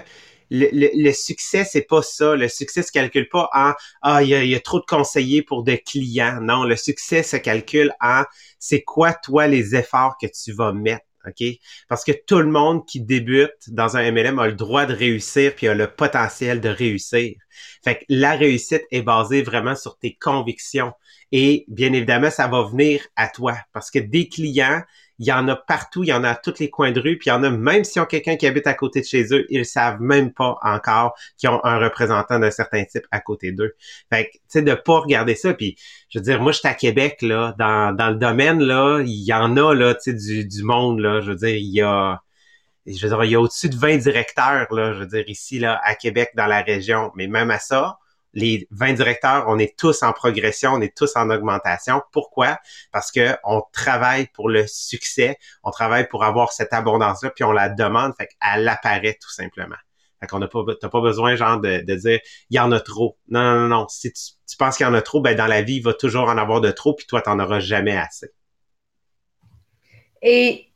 le, 0.50 0.70
le, 0.72 1.12
succès, 1.12 1.66
c'est 1.66 1.84
pas 1.84 2.02
ça. 2.02 2.36
Le 2.36 2.48
succès 2.48 2.84
se 2.84 2.92
calcule 2.92 3.28
pas 3.30 3.50
en 3.54 3.74
ah 4.02 4.24
il 4.24 4.30
y 4.30 4.56
a, 4.56 4.60
trop 4.60 4.80
de 4.80 4.86
conseillers 4.86 5.42
pour 5.42 5.64
des 5.64 5.80
clients. 5.80 6.40
Non, 6.42 6.64
le 6.64 6.76
succès 6.76 7.24
se 7.24 7.38
calcule 7.38 7.92
en 8.02 8.24
c'est 8.60 8.84
quoi 8.84 9.14
toi 9.14 9.48
les 9.48 9.76
efforts 9.76 10.18
que 10.20 10.28
tu 10.28 10.54
vas 10.54 10.74
mettre. 10.74 11.06
OK? 11.28 11.44
Parce 11.88 12.04
que 12.04 12.12
tout 12.12 12.38
le 12.38 12.50
monde 12.50 12.86
qui 12.86 13.02
débute 13.02 13.56
dans 13.68 13.98
un 13.98 14.12
MLM 14.12 14.38
a 14.40 14.48
le 14.48 14.54
droit 14.54 14.86
de 14.86 14.94
réussir 14.94 15.56
puis 15.56 15.68
a 15.68 15.74
le 15.74 15.88
potentiel 15.88 16.62
de 16.62 16.70
réussir. 16.70 17.36
Fait 17.84 17.96
que 17.96 18.06
la 18.10 18.36
réussite 18.36 18.84
est 18.92 19.02
basée 19.02 19.42
vraiment 19.42 19.76
sur 19.76 19.98
tes 19.98 20.16
convictions. 20.16 20.94
Et 21.32 21.66
bien 21.68 21.94
évidemment, 21.94 22.30
ça 22.30 22.48
va 22.48 22.64
venir 22.64 23.02
à 23.16 23.28
toi. 23.28 23.58
Parce 23.74 23.90
que 23.90 24.00
des 24.00 24.30
clients, 24.30 24.82
il 25.20 25.28
y 25.28 25.32
en 25.32 25.48
a 25.48 25.56
partout, 25.56 26.04
il 26.04 26.10
y 26.10 26.14
en 26.14 26.24
a 26.24 26.32
à 26.32 26.36
tous 26.36 26.60
les 26.60 26.70
coins 26.70 26.92
de 26.92 27.00
rue, 27.00 27.18
puis 27.18 27.30
il 27.30 27.30
y 27.30 27.32
en 27.32 27.44
a 27.44 27.50
même 27.50 27.84
s'ils 27.84 28.02
ont 28.02 28.06
quelqu'un 28.06 28.36
qui 28.36 28.48
habite 28.48 28.68
à 28.68 28.74
côté 28.74 29.02
de 29.02 29.06
chez 29.06 29.34
eux, 29.34 29.46
ils 29.50 29.66
savent 29.66 30.02
même 30.02 30.34
pas 30.34 30.58
encore 30.62 31.16
qu'ils 31.38 31.50
ont 31.50 31.64
un 31.64 31.80
représentant 31.80 32.40
d'un 32.40 32.52
certain 32.52 32.84
type 32.86 33.06
à 33.12 33.20
côté 33.20 33.52
d'eux. 33.52 33.76
Fait 34.12 34.26
que, 34.26 34.32
tu 34.34 34.40
sais, 34.48 34.62
de 34.62 34.74
pas 34.74 35.00
regarder 35.00 35.36
ça, 35.36 35.54
puis 35.54 35.78
je 36.10 36.20
veux 36.20 36.24
dire, 36.24 36.42
moi, 36.42 36.52
je 36.52 36.60
suis 36.60 36.68
à 36.68 36.74
Québec, 36.74 37.22
là, 37.22 37.56
dans, 37.58 37.96
dans 37.96 38.10
le 38.10 38.16
domaine, 38.16 38.62
là, 38.62 39.02
il 39.06 39.24
y 39.26 39.34
en 39.34 39.56
a, 39.58 39.74
là, 39.74 39.94
tu 39.96 40.12
sais, 40.12 40.14
du, 40.14 40.46
du 40.46 40.64
monde, 40.64 41.00
là, 41.00 41.22
je 41.22 41.32
veux 41.32 41.38
dire, 41.38 41.56
il 41.56 41.74
y 41.74 41.82
a 41.82 42.22
je 42.88 43.02
veux 43.02 43.10
dire, 43.10 43.24
il 43.24 43.32
y 43.32 43.36
a 43.36 43.42
au-dessus 43.42 43.70
de 43.70 43.76
20 43.76 43.98
directeurs, 43.98 44.72
là, 44.72 44.94
je 44.94 45.00
veux 45.00 45.08
dire, 45.08 45.28
ici, 45.28 45.60
là, 45.60 45.80
à 45.84 45.96
Québec, 45.96 46.32
dans 46.36 46.46
la 46.46 46.62
région. 46.62 47.12
Mais 47.16 47.28
même 47.28 47.50
à 47.52 47.60
ça, 47.60 47.98
les 48.36 48.68
20 48.72 48.94
directeurs, 48.94 49.46
on 49.48 49.58
est 49.58 49.78
tous 49.78 50.04
en 50.04 50.14
progression, 50.14 50.74
on 50.74 50.82
est 50.82 50.96
tous 50.96 51.16
en 51.16 51.30
augmentation. 51.30 52.02
Pourquoi? 52.12 52.60
Parce 52.92 53.12
que 53.12 53.36
on 53.44 53.64
travaille 53.72 54.28
pour 54.28 54.50
le 54.50 54.68
succès, 54.68 55.38
on 55.64 55.72
travaille 55.72 56.08
pour 56.08 56.24
avoir 56.24 56.52
cette 56.52 56.74
abondance-là, 56.74 57.32
puis 57.32 57.44
on 57.44 57.52
la 57.52 57.70
demande, 57.70 58.14
fait 58.18 58.28
qu'elle 58.28 58.68
apparaît 58.68 59.18
tout 59.20 59.32
simplement. 59.32 59.78
Fait 60.20 60.28
qu'on 60.28 60.40
n'a 60.40 60.48
pas, 60.48 60.62
t'as 60.80 60.90
pas 60.90 61.02
besoin, 61.02 61.36
genre, 61.36 61.60
de, 61.60 61.80
dire, 61.96 62.20
il 62.50 62.56
y 62.56 62.60
en 62.60 62.72
a 62.72 62.80
trop. 62.80 63.18
Non, 63.30 63.42
non, 63.42 63.60
non, 63.62 63.68
non. 63.68 63.88
Si 63.90 64.12
tu, 64.14 64.22
tu 64.48 64.58
penses 64.58 64.78
qu'il 64.78 64.86
y 64.86 64.90
en 64.90 64.94
a 64.94 65.02
trop, 65.02 65.22
ben, 65.22 65.36
dans 65.36 65.48
la 65.48 65.62
vie, 65.62 65.78
il 65.78 65.84
va 65.84 65.94
toujours 65.94 66.30
en 66.30 66.38
avoir 66.38 66.62
de 66.62 66.72
trop, 66.72 66.94
puis 66.94 67.06
toi, 67.06 67.22
t'en 67.22 67.40
auras 67.40 67.60
jamais 67.60 67.98
assez. 67.98 68.30
Et 70.22 70.72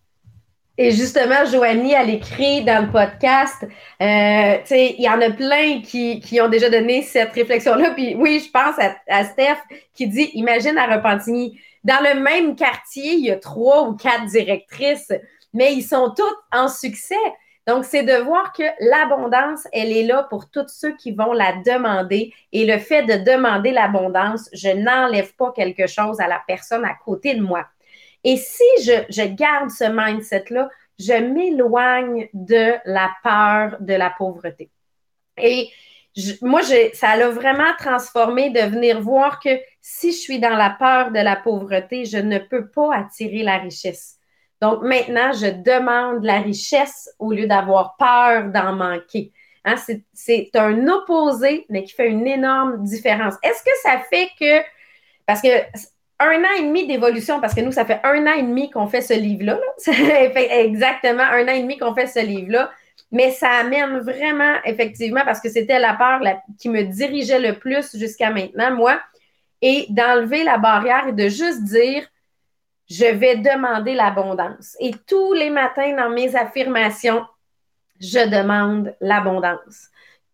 et 0.81 0.91
justement, 0.91 1.43
Joanie, 1.43 1.91
elle 1.91 2.09
écrit 2.09 2.63
dans 2.63 2.85
le 2.85 2.89
podcast, 2.89 3.63
euh, 3.63 4.57
tu 4.61 4.67
sais, 4.67 4.95
il 4.97 5.03
y 5.03 5.09
en 5.09 5.19
a 5.19 5.29
plein 5.29 5.81
qui, 5.81 6.21
qui 6.21 6.39
ont 6.39 6.47
déjà 6.47 6.69
donné 6.69 7.01
cette 7.01 7.33
réflexion-là. 7.33 7.91
Puis 7.91 8.15
oui, 8.15 8.41
je 8.45 8.49
pense 8.49 8.75
à, 9.09 9.25
Steph 9.25 9.57
qui 9.93 10.07
dit, 10.07 10.31
imagine 10.35 10.77
à 10.77 10.85
Repentigny, 10.85 11.59
dans 11.83 12.01
le 12.01 12.21
même 12.21 12.55
quartier, 12.55 13.15
il 13.15 13.25
y 13.25 13.29
a 13.29 13.35
trois 13.35 13.89
ou 13.89 13.97
quatre 13.97 14.27
directrices. 14.27 15.11
mais 15.53 15.73
ils 15.73 15.83
sont 15.83 16.13
tous 16.15 16.57
en 16.57 16.69
succès. 16.69 17.15
Donc, 17.67 17.83
c'est 17.83 18.03
de 18.03 18.23
voir 18.23 18.53
que 18.53 18.63
l'abondance, 18.79 19.67
elle 19.73 19.91
est 19.91 20.03
là 20.03 20.27
pour 20.29 20.49
tous 20.49 20.69
ceux 20.69 20.95
qui 20.95 21.11
vont 21.11 21.33
la 21.33 21.57
demander. 21.65 22.33
Et 22.53 22.65
le 22.65 22.77
fait 22.77 23.03
de 23.03 23.15
demander 23.29 23.71
l'abondance, 23.71 24.49
je 24.53 24.69
n'enlève 24.69 25.35
pas 25.35 25.51
quelque 25.51 25.87
chose 25.87 26.21
à 26.21 26.29
la 26.29 26.41
personne 26.47 26.85
à 26.85 26.93
côté 27.03 27.35
de 27.35 27.41
moi. 27.41 27.65
Et 28.23 28.37
si 28.37 28.63
je, 28.83 29.25
garde 29.27 29.69
ce 29.69 29.85
mindset-là, 29.85 30.69
je 30.97 31.13
m'éloigne 31.13 32.27
de 32.33 32.73
la 32.85 33.09
peur 33.23 33.77
de 33.79 33.93
la 33.93 34.09
pauvreté. 34.09 34.69
Et 35.37 35.69
moi, 36.41 36.61
ça 36.93 37.15
l'a 37.15 37.29
vraiment 37.29 37.73
transformé 37.77 38.49
de 38.49 38.59
venir 38.59 38.99
voir 39.01 39.39
que 39.39 39.49
si 39.81 40.11
je 40.11 40.17
suis 40.17 40.39
dans 40.39 40.55
la 40.55 40.71
peur 40.71 41.11
de 41.11 41.19
la 41.19 41.37
pauvreté, 41.37 42.05
je 42.05 42.17
ne 42.17 42.37
peux 42.39 42.69
pas 42.69 42.93
attirer 42.95 43.43
la 43.43 43.57
richesse. 43.57 44.17
Donc 44.61 44.81
maintenant, 44.83 45.31
je 45.31 45.47
demande 45.47 46.25
la 46.25 46.39
richesse 46.41 47.09
au 47.19 47.31
lieu 47.31 47.47
d'avoir 47.47 47.95
peur 47.97 48.49
d'en 48.51 48.73
manquer. 48.73 49.31
Hein, 49.65 49.75
c'est 50.13 50.49
un 50.55 50.87
opposé, 50.87 51.65
mais 51.69 51.83
qui 51.83 51.93
fait 51.93 52.09
une 52.09 52.27
énorme 52.27 52.83
différence. 52.83 53.35
Est-ce 53.43 53.63
que 53.63 53.71
ça 53.83 53.99
fait 54.09 54.29
que, 54.39 54.65
parce 55.25 55.41
que 55.41 55.47
un 56.19 56.43
an 56.43 56.57
et 56.57 56.63
demi 56.63 56.85
d'évolution, 56.85 57.39
parce 57.39 57.53
que 57.53 57.61
nous, 57.61 57.71
ça 57.71 57.85
fait 57.85 58.01
un 58.03 58.27
an 58.27 58.33
et 58.33 58.43
demi 58.43 58.69
qu'on 58.69 58.87
fait 58.87 59.01
ce 59.01 59.13
livre-là. 59.13 59.59
Exactement 60.51 61.23
un 61.23 61.47
an 61.47 61.51
et 61.51 61.61
demi 61.61 61.77
qu'on 61.77 61.95
fait 61.95 62.07
ce 62.07 62.19
livre-là. 62.19 62.71
Mais 63.11 63.31
ça 63.31 63.49
amène 63.49 63.99
vraiment, 63.99 64.55
effectivement, 64.65 65.21
parce 65.25 65.39
que 65.39 65.49
c'était 65.49 65.79
la 65.79 65.93
peur 65.93 66.21
qui 66.59 66.69
me 66.69 66.83
dirigeait 66.83 67.39
le 67.39 67.57
plus 67.57 67.97
jusqu'à 67.97 68.29
maintenant, 68.29 68.71
moi, 68.75 68.99
et 69.61 69.87
d'enlever 69.89 70.43
la 70.43 70.57
barrière 70.57 71.07
et 71.07 71.13
de 71.13 71.27
juste 71.27 71.63
dire, 71.63 72.05
je 72.89 73.05
vais 73.05 73.37
demander 73.37 73.93
l'abondance. 73.93 74.75
Et 74.79 74.91
tous 75.07 75.33
les 75.33 75.49
matins 75.49 75.95
dans 75.95 76.09
mes 76.09 76.35
affirmations, 76.35 77.25
je 77.99 78.29
demande 78.29 78.95
l'abondance. 79.01 79.88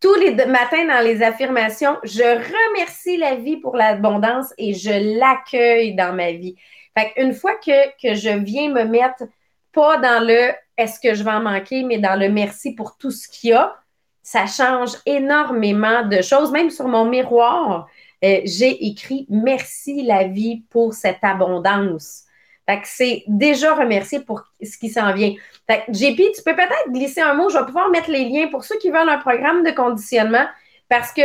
Tous 0.06 0.14
les 0.20 0.36
matins 0.46 0.86
dans 0.86 1.04
les 1.04 1.20
affirmations, 1.20 1.96
je 2.04 2.22
remercie 2.22 3.16
la 3.16 3.34
vie 3.34 3.56
pour 3.56 3.74
l'abondance 3.74 4.54
et 4.56 4.72
je 4.72 5.18
l'accueille 5.18 5.96
dans 5.96 6.14
ma 6.14 6.30
vie. 6.30 6.54
Fait 6.96 7.12
une 7.16 7.32
fois 7.32 7.56
que, 7.56 8.14
je 8.14 8.38
viens 8.38 8.70
me 8.70 8.84
mettre 8.84 9.24
pas 9.72 9.96
dans 9.96 10.24
le 10.24 10.52
est-ce 10.76 11.00
que 11.00 11.12
je 11.12 11.24
vais 11.24 11.32
en 11.32 11.40
manquer, 11.40 11.82
mais 11.82 11.98
dans 11.98 12.16
le 12.16 12.28
merci 12.28 12.72
pour 12.72 12.96
tout 12.96 13.10
ce 13.10 13.26
qu'il 13.26 13.50
y 13.50 13.52
a, 13.54 13.74
ça 14.22 14.46
change 14.46 14.92
énormément 15.06 16.06
de 16.06 16.22
choses. 16.22 16.52
Même 16.52 16.70
sur 16.70 16.86
mon 16.86 17.06
miroir, 17.06 17.88
euh, 18.22 18.42
j'ai 18.44 18.86
écrit 18.86 19.26
merci 19.28 20.04
la 20.04 20.28
vie 20.28 20.62
pour 20.70 20.94
cette 20.94 21.24
abondance. 21.24 22.25
Fait 22.68 22.80
que 22.80 22.88
c'est 22.88 23.24
déjà 23.28 23.74
remercié 23.74 24.20
pour 24.20 24.42
ce 24.60 24.76
qui 24.76 24.88
s'en 24.88 25.12
vient. 25.12 25.34
Fait 25.68 25.84
que 25.86 25.92
JP, 25.92 26.16
tu 26.34 26.42
peux 26.44 26.56
peut-être 26.56 26.90
glisser 26.90 27.20
un 27.20 27.34
mot. 27.34 27.48
Je 27.48 27.58
vais 27.58 27.64
pouvoir 27.64 27.90
mettre 27.90 28.10
les 28.10 28.24
liens 28.28 28.48
pour 28.48 28.64
ceux 28.64 28.76
qui 28.78 28.90
veulent 28.90 29.08
un 29.08 29.18
programme 29.18 29.62
de 29.62 29.70
conditionnement 29.70 30.46
parce 30.88 31.12
que 31.12 31.22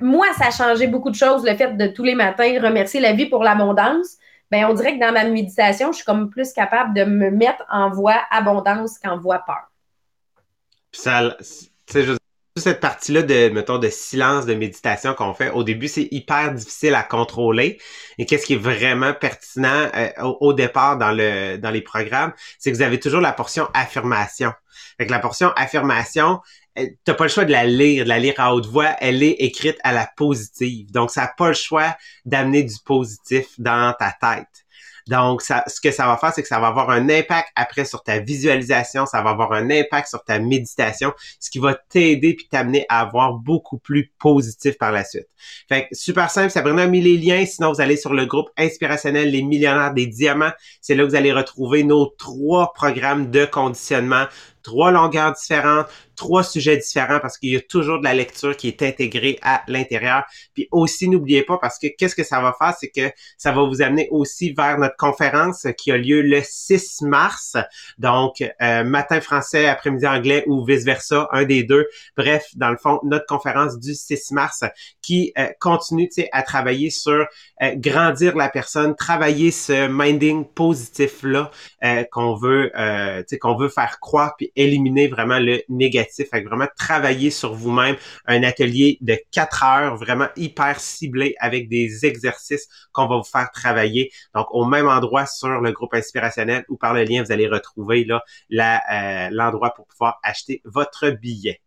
moi, 0.00 0.26
ça 0.38 0.46
a 0.46 0.50
changé 0.50 0.86
beaucoup 0.86 1.10
de 1.10 1.16
choses, 1.16 1.44
le 1.44 1.54
fait 1.56 1.76
de 1.76 1.86
tous 1.88 2.04
les 2.04 2.14
matins 2.14 2.60
remercier 2.60 3.00
la 3.00 3.12
vie 3.12 3.26
pour 3.26 3.42
l'abondance. 3.42 4.16
Bien, 4.50 4.68
on 4.68 4.74
dirait 4.74 4.94
que 4.94 5.00
dans 5.00 5.12
ma 5.12 5.24
méditation, 5.24 5.90
je 5.90 5.96
suis 5.96 6.04
comme 6.04 6.30
plus 6.30 6.52
capable 6.52 6.94
de 6.94 7.04
me 7.04 7.30
mettre 7.30 7.64
en 7.70 7.90
voie 7.90 8.20
abondance 8.30 8.98
qu'en 8.98 9.18
voie 9.18 9.42
peur. 9.44 9.70
Ça, 10.92 11.36
tu 11.38 11.44
sais, 11.86 12.16
cette 12.56 12.78
partie-là 12.78 13.22
de, 13.22 13.48
mettons, 13.48 13.78
de 13.78 13.88
silence, 13.88 14.46
de 14.46 14.54
méditation 14.54 15.12
qu'on 15.14 15.34
fait, 15.34 15.50
au 15.50 15.64
début, 15.64 15.88
c'est 15.88 16.06
hyper 16.12 16.54
difficile 16.54 16.94
à 16.94 17.02
contrôler. 17.02 17.80
Et 18.18 18.26
qu'est-ce 18.26 18.46
qui 18.46 18.54
est 18.54 18.58
vraiment 18.58 19.12
pertinent 19.12 19.90
euh, 19.94 20.10
au, 20.22 20.52
départ 20.52 20.96
dans 20.96 21.10
le 21.10 21.56
dans 21.56 21.70
les 21.70 21.80
programmes, 21.80 22.32
c'est 22.60 22.70
que 22.70 22.76
vous 22.76 22.82
avez 22.82 23.00
toujours 23.00 23.20
la 23.20 23.32
portion 23.32 23.68
affirmation. 23.74 24.52
Fait 24.98 25.10
la 25.10 25.18
portion 25.18 25.50
affirmation, 25.56 26.40
t'as 27.04 27.14
pas 27.14 27.24
le 27.24 27.30
choix 27.30 27.44
de 27.44 27.50
la 27.50 27.64
lire, 27.64 28.04
de 28.04 28.08
la 28.08 28.20
lire 28.20 28.34
à 28.38 28.54
haute 28.54 28.66
voix. 28.66 28.94
Elle 29.00 29.24
est 29.24 29.36
écrite 29.40 29.78
à 29.82 29.92
la 29.92 30.08
positive. 30.16 30.92
Donc, 30.92 31.10
ça 31.10 31.22
n'a 31.22 31.32
pas 31.36 31.48
le 31.48 31.54
choix 31.54 31.96
d'amener 32.24 32.62
du 32.62 32.76
positif 32.84 33.46
dans 33.58 33.92
ta 33.98 34.12
tête. 34.12 34.63
Donc, 35.08 35.42
ça, 35.42 35.64
ce 35.66 35.80
que 35.80 35.90
ça 35.90 36.06
va 36.06 36.16
faire, 36.16 36.32
c'est 36.34 36.42
que 36.42 36.48
ça 36.48 36.60
va 36.60 36.68
avoir 36.68 36.90
un 36.90 37.08
impact 37.08 37.48
après 37.56 37.84
sur 37.84 38.02
ta 38.02 38.18
visualisation, 38.18 39.06
ça 39.06 39.22
va 39.22 39.30
avoir 39.30 39.52
un 39.52 39.70
impact 39.70 40.08
sur 40.08 40.24
ta 40.24 40.38
méditation, 40.38 41.12
ce 41.40 41.50
qui 41.50 41.58
va 41.58 41.74
t'aider 41.74 42.34
puis 42.34 42.48
t'amener 42.48 42.86
à 42.88 43.00
avoir 43.00 43.34
beaucoup 43.34 43.78
plus 43.78 44.12
positif 44.18 44.78
par 44.78 44.92
la 44.92 45.04
suite. 45.04 45.28
Fait 45.68 45.88
que 45.88 45.94
super 45.94 46.30
simple, 46.30 46.50
Sabrina 46.50 46.82
a 46.82 46.86
mis 46.86 47.00
les 47.02 47.18
liens. 47.18 47.44
Sinon, 47.44 47.72
vous 47.72 47.80
allez 47.80 47.96
sur 47.96 48.14
le 48.14 48.24
groupe 48.26 48.48
inspirationnel 48.56 49.30
Les 49.30 49.42
Millionnaires 49.42 49.92
des 49.92 50.06
Diamants. 50.06 50.52
C'est 50.80 50.94
là 50.94 51.04
que 51.04 51.10
vous 51.10 51.16
allez 51.16 51.32
retrouver 51.32 51.84
nos 51.84 52.06
trois 52.06 52.72
programmes 52.72 53.30
de 53.30 53.44
conditionnement 53.44 54.24
trois 54.64 54.90
longueurs 54.90 55.32
différentes, 55.32 55.86
trois 56.16 56.42
sujets 56.42 56.76
différents 56.76 57.20
parce 57.20 57.38
qu'il 57.38 57.52
y 57.52 57.56
a 57.56 57.60
toujours 57.60 57.98
de 57.98 58.04
la 58.04 58.14
lecture 58.14 58.56
qui 58.56 58.68
est 58.68 58.82
intégrée 58.82 59.38
à 59.42 59.62
l'intérieur. 59.68 60.24
Puis 60.54 60.68
aussi, 60.72 61.08
n'oubliez 61.08 61.42
pas 61.42 61.58
parce 61.58 61.78
que 61.78 61.86
qu'est-ce 61.86 62.14
que 62.14 62.24
ça 62.24 62.40
va 62.40 62.54
faire, 62.58 62.74
c'est 62.78 62.88
que 62.88 63.12
ça 63.36 63.52
va 63.52 63.62
vous 63.62 63.82
amener 63.82 64.08
aussi 64.10 64.52
vers 64.52 64.78
notre 64.78 64.96
conférence 64.96 65.66
qui 65.76 65.92
a 65.92 65.96
lieu 65.96 66.22
le 66.22 66.40
6 66.42 67.02
mars. 67.02 67.56
Donc, 67.98 68.42
euh, 68.62 68.84
matin 68.84 69.20
français, 69.20 69.66
après-midi 69.66 70.06
anglais 70.06 70.44
ou 70.46 70.64
vice-versa, 70.64 71.28
un 71.32 71.44
des 71.44 71.62
deux. 71.62 71.86
Bref, 72.16 72.46
dans 72.56 72.70
le 72.70 72.76
fond, 72.76 73.00
notre 73.04 73.26
conférence 73.26 73.78
du 73.78 73.94
6 73.94 74.30
mars 74.32 74.64
qui 75.02 75.32
euh, 75.38 75.48
continue 75.60 76.08
à 76.32 76.42
travailler 76.42 76.90
sur 76.90 77.26
euh, 77.62 77.74
grandir 77.76 78.36
la 78.36 78.48
personne, 78.48 78.96
travailler 78.96 79.50
ce 79.50 79.88
minding 79.88 80.44
positif-là 80.44 81.50
qu'on 82.10 82.34
veut, 82.34 82.72
qu'on 83.40 83.56
veut 83.56 83.68
faire 83.68 83.98
croire 84.00 84.36
éliminer 84.56 85.08
vraiment 85.08 85.38
le 85.38 85.62
négatif, 85.68 86.28
fait 86.30 86.42
vraiment 86.42 86.66
travailler 86.76 87.30
sur 87.30 87.54
vous-même, 87.54 87.96
un 88.26 88.42
atelier 88.42 88.98
de 89.00 89.18
quatre 89.32 89.64
heures 89.64 89.96
vraiment 89.96 90.28
hyper 90.36 90.80
ciblé 90.80 91.34
avec 91.38 91.68
des 91.68 92.06
exercices 92.06 92.68
qu'on 92.92 93.06
va 93.06 93.16
vous 93.16 93.24
faire 93.24 93.50
travailler. 93.52 94.10
Donc 94.34 94.46
au 94.50 94.64
même 94.64 94.88
endroit 94.88 95.26
sur 95.26 95.60
le 95.60 95.72
groupe 95.72 95.94
inspirationnel 95.94 96.64
ou 96.68 96.76
par 96.76 96.94
le 96.94 97.04
lien, 97.04 97.22
vous 97.22 97.32
allez 97.32 97.48
retrouver 97.48 98.06
là 98.50 98.82
euh, 98.92 99.28
l'endroit 99.32 99.74
pour 99.74 99.86
pouvoir 99.86 100.18
acheter 100.22 100.62
votre 100.64 101.10
billet. 101.10 101.60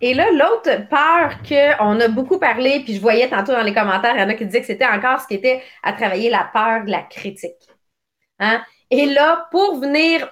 Et 0.00 0.14
là, 0.14 0.32
l'autre 0.32 0.88
peur 0.88 1.38
qu'on 1.48 2.00
a 2.00 2.08
beaucoup 2.08 2.38
parlé, 2.38 2.80
puis 2.80 2.96
je 2.96 3.00
voyais 3.00 3.28
tantôt 3.28 3.52
dans 3.52 3.62
les 3.62 3.72
commentaires, 3.72 4.14
il 4.16 4.20
y 4.20 4.24
en 4.24 4.28
a 4.28 4.34
qui 4.34 4.44
disaient 4.44 4.60
que 4.60 4.66
c'était 4.66 4.86
encore 4.86 5.20
ce 5.20 5.28
qui 5.28 5.34
était 5.34 5.62
à 5.82 5.92
travailler 5.92 6.28
la 6.28 6.50
peur 6.52 6.84
de 6.84 6.90
la 6.90 7.02
critique. 7.02 7.68
Hein? 8.40 8.64
Et 8.90 9.06
là, 9.06 9.46
pour 9.52 9.80
venir 9.80 10.28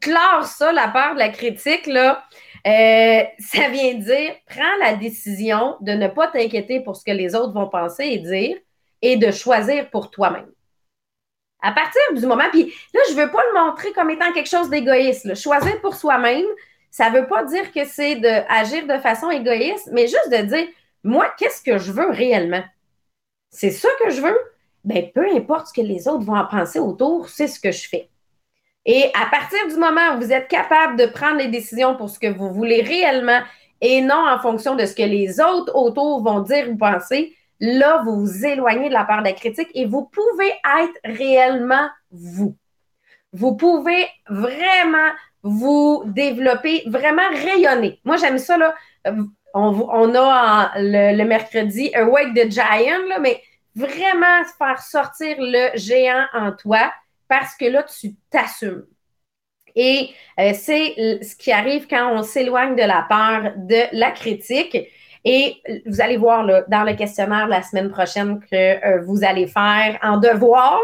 clore 0.00 0.44
ça, 0.44 0.72
la 0.72 0.88
peur 0.88 1.14
de 1.14 1.18
la 1.18 1.30
critique, 1.30 1.86
là, 1.86 2.24
euh, 2.66 3.22
ça 3.38 3.68
vient 3.68 3.94
dire 3.94 4.34
prends 4.46 4.76
la 4.80 4.94
décision 4.94 5.76
de 5.80 5.92
ne 5.92 6.08
pas 6.08 6.28
t'inquiéter 6.28 6.80
pour 6.80 6.96
ce 6.96 7.04
que 7.04 7.12
les 7.12 7.34
autres 7.34 7.52
vont 7.52 7.68
penser 7.68 8.04
et 8.04 8.18
dire 8.18 8.56
et 9.00 9.16
de 9.16 9.30
choisir 9.30 9.88
pour 9.90 10.10
toi-même. 10.10 10.50
À 11.60 11.72
partir 11.72 12.00
du 12.14 12.26
moment, 12.26 12.48
puis 12.50 12.72
là, 12.94 13.00
je 13.08 13.14
ne 13.14 13.20
veux 13.20 13.30
pas 13.30 13.42
le 13.52 13.64
montrer 13.64 13.92
comme 13.92 14.10
étant 14.10 14.32
quelque 14.32 14.48
chose 14.48 14.70
d'égoïste. 14.70 15.34
Choisir 15.34 15.80
pour 15.80 15.94
soi-même, 15.94 16.46
ça 16.90 17.10
ne 17.10 17.18
veut 17.18 17.26
pas 17.26 17.44
dire 17.44 17.72
que 17.72 17.84
c'est 17.84 18.16
d'agir 18.16 18.86
de 18.86 18.98
façon 18.98 19.30
égoïste, 19.30 19.88
mais 19.92 20.06
juste 20.06 20.30
de 20.30 20.42
dire 20.42 20.68
moi, 21.02 21.32
qu'est-ce 21.38 21.62
que 21.62 21.78
je 21.78 21.92
veux 21.92 22.10
réellement? 22.10 22.62
C'est 23.50 23.70
ça 23.70 23.88
que 24.02 24.10
je 24.10 24.20
veux? 24.20 24.38
Bien, 24.84 25.02
peu 25.14 25.26
importe 25.34 25.68
ce 25.68 25.72
que 25.72 25.80
les 25.80 26.06
autres 26.06 26.24
vont 26.24 26.36
en 26.36 26.46
penser 26.46 26.78
autour, 26.78 27.28
c'est 27.28 27.48
ce 27.48 27.58
que 27.60 27.72
je 27.72 27.88
fais. 27.88 28.08
Et 28.84 29.10
à 29.14 29.26
partir 29.26 29.58
du 29.68 29.76
moment 29.76 30.14
où 30.14 30.20
vous 30.20 30.32
êtes 30.32 30.48
capable 30.48 30.96
de 30.96 31.06
prendre 31.06 31.38
les 31.38 31.48
décisions 31.48 31.96
pour 31.96 32.08
ce 32.08 32.18
que 32.18 32.32
vous 32.32 32.52
voulez 32.52 32.80
réellement 32.80 33.40
et 33.80 34.00
non 34.00 34.26
en 34.28 34.38
fonction 34.38 34.74
de 34.76 34.86
ce 34.86 34.94
que 34.94 35.02
les 35.02 35.40
autres 35.40 35.74
autour 35.74 36.22
vont 36.22 36.40
dire 36.40 36.68
ou 36.70 36.76
penser, 36.76 37.36
là, 37.60 38.02
vous 38.04 38.20
vous 38.20 38.46
éloignez 38.46 38.88
de 38.88 38.94
la 38.94 39.04
part 39.04 39.20
de 39.20 39.28
la 39.28 39.32
critique 39.32 39.68
et 39.74 39.86
vous 39.86 40.06
pouvez 40.06 40.48
être 40.80 40.98
réellement 41.04 41.88
vous. 42.10 42.56
Vous 43.32 43.56
pouvez 43.56 44.08
vraiment 44.28 45.10
vous 45.42 46.02
développer, 46.06 46.82
vraiment 46.86 47.28
rayonner. 47.30 48.00
Moi, 48.04 48.16
j'aime 48.16 48.38
ça, 48.38 48.56
là. 48.56 48.74
On, 49.54 50.14
a 50.14 50.72
le, 50.76 51.24
mercredi 51.24 51.92
Awake 51.94 52.34
the 52.34 52.50
Giant, 52.50 53.06
là, 53.08 53.18
mais 53.18 53.42
vraiment 53.74 54.44
faire 54.56 54.80
sortir 54.80 55.36
le 55.38 55.76
géant 55.76 56.26
en 56.32 56.52
toi 56.52 56.92
parce 57.28 57.54
que 57.54 57.66
là, 57.66 57.84
tu 57.84 58.14
t'assumes. 58.30 58.86
Et 59.74 60.10
euh, 60.40 60.52
c'est 60.54 61.20
ce 61.22 61.36
qui 61.36 61.52
arrive 61.52 61.86
quand 61.86 62.12
on 62.12 62.22
s'éloigne 62.22 62.74
de 62.74 62.82
la 62.82 63.06
peur 63.08 63.52
de 63.56 63.96
la 63.96 64.10
critique. 64.10 64.76
Et 65.24 65.56
vous 65.86 66.00
allez 66.00 66.16
voir 66.16 66.46
dans 66.68 66.84
le 66.84 66.94
questionnaire 66.94 67.48
la 67.48 67.62
semaine 67.62 67.90
prochaine 67.90 68.40
que 68.40 68.54
euh, 68.54 69.02
vous 69.02 69.24
allez 69.24 69.46
faire 69.46 69.98
en 70.02 70.16
devoir. 70.16 70.80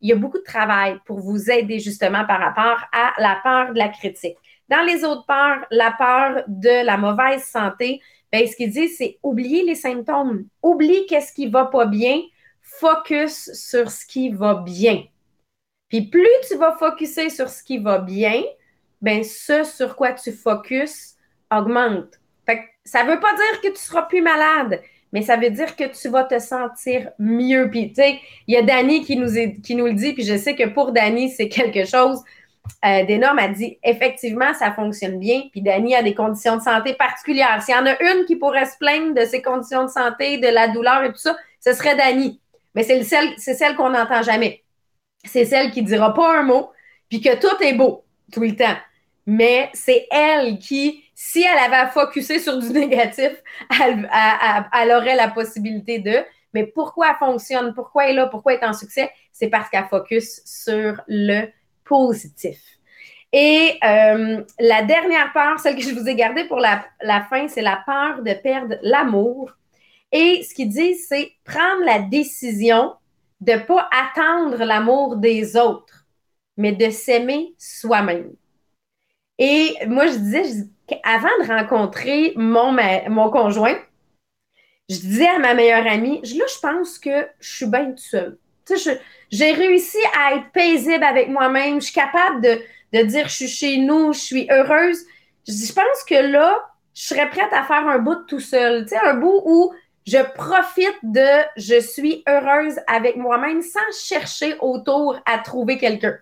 Il 0.00 0.08
y 0.08 0.12
a 0.12 0.16
beaucoup 0.16 0.38
de 0.38 0.44
travail 0.44 0.98
pour 1.04 1.20
vous 1.20 1.50
aider 1.50 1.78
justement 1.78 2.24
par 2.26 2.40
rapport 2.40 2.84
à 2.92 3.12
la 3.18 3.38
peur 3.42 3.72
de 3.72 3.78
la 3.78 3.88
critique. 3.88 4.36
Dans 4.68 4.82
les 4.82 5.04
autres 5.04 5.26
peurs, 5.26 5.64
la 5.70 5.92
peur 5.92 6.44
de 6.48 6.84
la 6.84 6.96
mauvaise 6.96 7.44
santé, 7.44 8.00
ben, 8.32 8.46
ce 8.46 8.56
qu'il 8.56 8.70
dit, 8.70 8.88
c'est 8.88 9.18
oublier 9.22 9.62
les 9.62 9.76
symptômes. 9.76 10.46
Oublie 10.62 11.06
qu'est-ce 11.06 11.32
qui 11.32 11.46
va 11.46 11.66
pas 11.66 11.86
bien. 11.86 12.20
Focus 12.62 13.52
sur 13.54 13.90
ce 13.90 14.04
qui 14.04 14.30
va 14.30 14.54
bien. 14.54 15.04
Puis 15.88 16.02
plus 16.02 16.28
tu 16.48 16.56
vas 16.56 16.72
focuser 16.72 17.30
sur 17.30 17.48
ce 17.48 17.62
qui 17.62 17.78
va 17.78 17.98
bien, 17.98 18.42
ben 19.02 19.22
ce 19.22 19.64
sur 19.64 19.96
quoi 19.96 20.12
tu 20.12 20.32
focuses 20.32 21.14
augmente. 21.50 22.18
Fait 22.44 22.58
que 22.58 22.62
ça 22.84 23.04
veut 23.04 23.20
pas 23.20 23.34
dire 23.34 23.60
que 23.62 23.68
tu 23.68 23.82
seras 23.82 24.02
plus 24.02 24.22
malade, 24.22 24.80
mais 25.12 25.22
ça 25.22 25.36
veut 25.36 25.50
dire 25.50 25.76
que 25.76 25.84
tu 25.84 26.08
vas 26.08 26.24
te 26.24 26.38
sentir 26.38 27.10
mieux. 27.18 27.68
Puis, 27.70 27.88
tu 27.88 27.96
sais, 27.96 28.18
il 28.46 28.54
y 28.54 28.56
a 28.56 28.62
Dani 28.62 29.04
qui 29.04 29.16
nous, 29.16 29.32
qui 29.62 29.74
nous 29.74 29.86
le 29.86 29.94
dit, 29.94 30.12
puis 30.12 30.24
je 30.24 30.36
sais 30.36 30.54
que 30.54 30.68
pour 30.68 30.92
Dani, 30.92 31.30
c'est 31.30 31.48
quelque 31.48 31.84
chose 31.84 32.22
euh, 32.84 33.04
d'énorme. 33.04 33.38
Elle 33.38 33.54
dit 33.54 33.78
effectivement, 33.82 34.52
ça 34.54 34.72
fonctionne 34.72 35.18
bien. 35.18 35.42
Puis 35.52 35.62
Dani 35.62 35.94
a 35.94 36.02
des 36.02 36.14
conditions 36.14 36.56
de 36.56 36.62
santé 36.62 36.94
particulières. 36.94 37.62
S'il 37.62 37.74
y 37.74 37.78
en 37.78 37.86
a 37.86 38.00
une 38.02 38.24
qui 38.26 38.36
pourrait 38.36 38.66
se 38.66 38.76
plaindre 38.78 39.14
de 39.14 39.24
ses 39.24 39.40
conditions 39.40 39.84
de 39.84 39.90
santé, 39.90 40.38
de 40.38 40.48
la 40.48 40.68
douleur 40.68 41.04
et 41.04 41.12
tout 41.12 41.18
ça, 41.18 41.36
ce 41.60 41.72
serait 41.72 41.96
Dani. 41.96 42.40
Mais 42.74 42.82
c'est 42.82 43.02
celle, 43.04 43.28
celle 43.38 43.76
qu'on 43.76 43.90
n'entend 43.90 44.22
jamais. 44.22 44.62
C'est 45.26 45.44
celle 45.44 45.70
qui 45.70 45.82
dira 45.82 46.14
pas 46.14 46.38
un 46.38 46.42
mot, 46.42 46.70
puis 47.08 47.20
que 47.20 47.36
tout 47.38 47.62
est 47.62 47.74
beau 47.74 48.04
tout 48.32 48.40
le 48.40 48.56
temps. 48.56 48.76
Mais 49.26 49.70
c'est 49.74 50.06
elle 50.10 50.58
qui 50.58 51.02
si 51.18 51.42
elle 51.42 51.58
avait 51.58 51.76
à 51.76 51.88
focuser 51.88 52.38
sur 52.38 52.58
du 52.58 52.68
négatif, 52.72 53.32
elle, 53.80 54.92
aurait 54.92 55.16
la 55.16 55.28
possibilité 55.28 55.98
de. 55.98 56.22
Mais 56.54 56.64
pourquoi 56.64 57.08
elle 57.10 57.16
fonctionne, 57.16 57.74
pourquoi 57.74 58.04
elle 58.04 58.12
est 58.12 58.14
là, 58.14 58.26
pourquoi 58.26 58.54
elle 58.54 58.62
est 58.62 58.66
en 58.66 58.72
succès, 58.72 59.10
c'est 59.32 59.48
parce 59.48 59.68
qu'elle 59.68 59.86
focus 59.86 60.42
sur 60.44 61.00
le 61.08 61.46
positif. 61.84 62.58
Et 63.32 63.78
euh, 63.84 64.42
la 64.60 64.82
dernière 64.82 65.32
peur, 65.32 65.58
celle 65.58 65.76
que 65.76 65.82
je 65.82 65.94
vous 65.94 66.08
ai 66.08 66.14
gardée 66.14 66.44
pour 66.44 66.60
la, 66.60 66.84
la 67.02 67.22
fin, 67.22 67.48
c'est 67.48 67.62
la 67.62 67.82
peur 67.84 68.22
de 68.22 68.32
perdre 68.34 68.76
l'amour. 68.82 69.52
Et 70.12 70.42
ce 70.42 70.54
qu'ils 70.54 70.68
disent, 70.68 71.06
c'est 71.08 71.32
prendre 71.44 71.84
la 71.84 71.98
décision 71.98 72.94
de 73.40 73.52
ne 73.52 73.58
pas 73.58 73.88
attendre 73.90 74.64
l'amour 74.64 75.16
des 75.16 75.56
autres, 75.56 76.06
mais 76.56 76.72
de 76.72 76.90
s'aimer 76.90 77.54
soi-même. 77.58 78.32
Et 79.38 79.76
moi, 79.86 80.06
je 80.06 80.16
disais, 80.16 80.64
avant 81.02 81.28
de 81.42 81.48
rencontrer 81.48 82.32
mon, 82.36 83.30
conjoint, 83.30 83.76
je 84.88 84.96
disais 84.96 85.28
à 85.28 85.38
ma 85.38 85.54
meilleure 85.54 85.86
amie, 85.86 86.22
là, 86.22 86.44
je 86.48 86.60
pense 86.60 86.98
que 86.98 87.28
je 87.40 87.56
suis 87.56 87.66
bien 87.66 87.90
toute 87.90 87.98
seule. 87.98 88.38
J'ai 89.30 89.52
réussi 89.52 89.98
à 90.18 90.34
être 90.36 90.50
paisible 90.52 91.04
avec 91.04 91.28
moi-même. 91.28 91.80
Je 91.80 91.86
suis 91.86 91.94
capable 91.94 92.40
de, 92.40 93.02
dire 93.02 93.28
je 93.28 93.34
suis 93.34 93.48
chez 93.48 93.78
nous, 93.78 94.12
je 94.12 94.20
suis 94.20 94.48
heureuse. 94.50 95.04
Je 95.46 95.72
pense 95.72 96.04
que 96.08 96.14
là, 96.14 96.58
je 96.94 97.02
serais 97.02 97.28
prête 97.28 97.52
à 97.52 97.62
faire 97.64 97.86
un 97.86 97.98
bout 97.98 98.14
de 98.16 98.24
tout 98.24 98.40
seul. 98.40 98.86
Un 99.04 99.14
bout 99.14 99.42
où 99.44 99.72
je 100.06 100.22
profite 100.34 100.98
de 101.02 101.44
je 101.56 101.80
suis 101.80 102.22
heureuse 102.28 102.78
avec 102.86 103.16
moi-même 103.16 103.60
sans 103.60 103.80
chercher 104.00 104.54
autour 104.60 105.20
à 105.26 105.38
trouver 105.38 105.78
quelqu'un. 105.78 106.16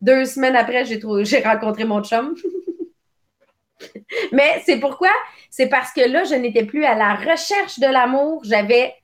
Deux 0.00 0.24
semaines 0.24 0.56
après, 0.56 0.84
j'ai 0.84 1.42
rencontré 1.42 1.84
mon 1.84 2.02
chum. 2.02 2.34
Mais 4.32 4.60
c'est 4.64 4.80
pourquoi? 4.80 5.10
C'est 5.50 5.68
parce 5.68 5.92
que 5.92 6.00
là, 6.00 6.24
je 6.24 6.34
n'étais 6.34 6.64
plus 6.64 6.84
à 6.84 6.94
la 6.94 7.14
recherche 7.14 7.78
de 7.78 7.86
l'amour. 7.86 8.42
J'avais 8.44 8.94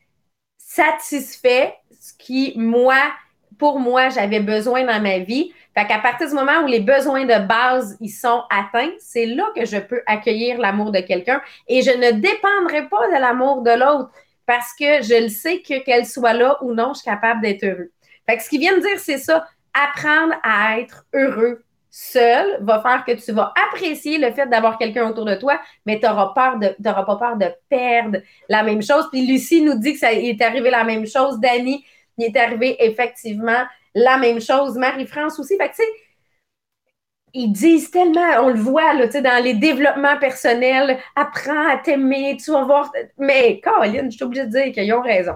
satisfait 0.58 1.74
ce 2.00 2.12
qui, 2.18 2.54
moi, 2.56 2.98
pour 3.58 3.78
moi, 3.78 4.08
j'avais 4.08 4.40
besoin 4.40 4.84
dans 4.84 5.00
ma 5.00 5.18
vie. 5.20 5.52
Fait 5.76 5.86
qu'à 5.86 5.98
partir 5.98 6.28
du 6.28 6.34
moment 6.34 6.60
où 6.62 6.66
les 6.66 6.80
besoins 6.80 7.24
de 7.24 7.46
base 7.46 7.96
ils 8.00 8.10
sont 8.10 8.42
atteints, 8.48 8.92
c'est 8.98 9.26
là 9.26 9.44
que 9.56 9.64
je 9.64 9.78
peux 9.78 10.02
accueillir 10.06 10.58
l'amour 10.58 10.92
de 10.92 11.00
quelqu'un 11.00 11.42
et 11.66 11.82
je 11.82 11.90
ne 11.90 12.12
dépendrai 12.12 12.88
pas 12.88 13.08
de 13.08 13.20
l'amour 13.20 13.62
de 13.62 13.72
l'autre 13.72 14.10
parce 14.46 14.72
que 14.78 15.02
je 15.02 15.22
le 15.22 15.28
sais 15.28 15.60
que 15.60 15.82
qu'elle 15.84 16.06
soit 16.06 16.32
là 16.32 16.58
ou 16.62 16.72
non, 16.72 16.92
je 16.94 17.00
suis 17.00 17.10
capable 17.10 17.40
d'être 17.40 17.64
heureux. 17.64 17.90
Fait 18.28 18.36
que 18.36 18.42
ce 18.42 18.48
qu'ils 18.48 18.60
viennent 18.60 18.80
dire, 18.80 18.98
c'est 18.98 19.18
ça, 19.18 19.46
apprendre 19.72 20.34
à 20.42 20.78
être 20.78 21.06
heureux 21.14 21.64
seul 21.96 22.58
va 22.60 22.82
faire 22.82 23.04
que 23.04 23.12
tu 23.12 23.30
vas 23.30 23.52
apprécier 23.68 24.18
le 24.18 24.32
fait 24.32 24.48
d'avoir 24.48 24.78
quelqu'un 24.78 25.08
autour 25.08 25.24
de 25.26 25.36
toi, 25.36 25.60
mais 25.86 26.00
tu 26.00 26.06
n'auras 26.06 26.56
de, 26.56 26.74
pas 26.82 27.16
peur 27.16 27.36
de 27.36 27.46
perdre 27.68 28.18
la 28.48 28.64
même 28.64 28.82
chose. 28.82 29.08
Puis 29.12 29.24
Lucie 29.24 29.62
nous 29.62 29.78
dit 29.78 29.92
que 29.92 30.00
ça 30.00 30.12
est 30.12 30.42
arrivé 30.42 30.70
la 30.70 30.82
même 30.82 31.06
chose. 31.06 31.38
Dani, 31.38 31.84
il 32.18 32.24
est 32.24 32.36
arrivé 32.36 32.76
effectivement 32.84 33.62
la 33.94 34.18
même 34.18 34.40
chose. 34.40 34.76
Marie-France 34.76 35.38
aussi. 35.38 35.56
Fait 35.56 35.68
que, 35.68 35.76
tu 35.76 35.82
sais, 35.82 35.88
ils 37.34 37.50
disent 37.50 37.90
tellement, 37.90 38.44
on 38.44 38.48
le 38.48 38.60
voit 38.60 38.94
là, 38.94 39.08
dans 39.08 39.42
les 39.42 39.54
développements 39.54 40.18
personnels, 40.18 40.98
apprends 41.16 41.68
à 41.68 41.76
t'aimer, 41.76 42.36
tu 42.42 42.52
vas 42.52 42.64
voir. 42.64 42.92
Mais 43.18 43.60
Caroline, 43.60 44.10
je 44.10 44.16
suis 44.16 44.24
obligée 44.24 44.46
de 44.46 44.50
dire 44.50 44.72
qu'ils 44.72 44.92
ont 44.94 45.02
raison. 45.02 45.34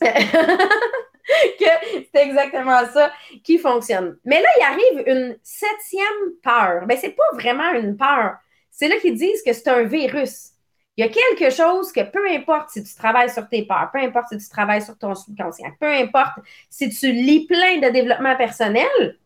que 0.00 1.64
c'est 2.12 2.22
exactement 2.22 2.84
ça 2.92 3.10
qui 3.42 3.58
fonctionne. 3.58 4.18
Mais 4.24 4.40
là, 4.40 4.48
il 4.58 4.62
arrive 4.64 5.08
une 5.08 5.36
septième 5.42 6.34
peur. 6.42 6.86
Ben, 6.86 6.98
c'est 7.00 7.16
pas 7.16 7.22
vraiment 7.34 7.72
une 7.72 7.96
peur. 7.96 8.34
C'est 8.70 8.88
là 8.88 8.96
qu'ils 8.96 9.14
disent 9.14 9.42
que 9.42 9.52
c'est 9.52 9.68
un 9.68 9.82
virus. 9.82 10.50
Il 10.96 11.04
y 11.04 11.08
a 11.08 11.10
quelque 11.10 11.54
chose 11.54 11.92
que 11.92 12.02
peu 12.02 12.28
importe 12.28 12.70
si 12.70 12.82
tu 12.82 12.94
travailles 12.94 13.30
sur 13.30 13.48
tes 13.48 13.64
peurs, 13.64 13.90
peu 13.92 14.00
importe 14.00 14.26
si 14.30 14.38
tu 14.38 14.48
travailles 14.48 14.82
sur 14.82 14.98
ton 14.98 15.14
subconscient, 15.14 15.70
peu 15.80 15.86
importe 15.86 16.38
si 16.68 16.90
tu 16.90 17.12
lis 17.12 17.46
plein 17.46 17.78
de 17.78 17.88
développement 17.88 18.36
personnel, 18.36 19.18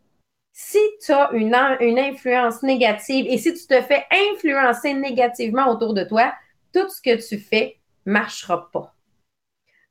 si 0.57 0.79
tu 1.05 1.12
as 1.12 1.33
une, 1.33 1.53
influence 1.99 2.62
négative 2.62 3.27
et 3.29 3.38
si 3.38 3.53
tu 3.53 3.67
te 3.67 3.83
fais 3.83 4.07
influencer 4.31 4.95
négativement 4.95 5.69
autour 5.69 5.95
de 5.95 6.05
toi, 6.05 6.33
tout 6.73 6.88
ce 6.88 7.03
que 7.03 7.17
tu 7.29 7.38
fais 7.38 7.77
ne 8.07 8.12
marchera 8.12 8.71
pas. 8.71 8.95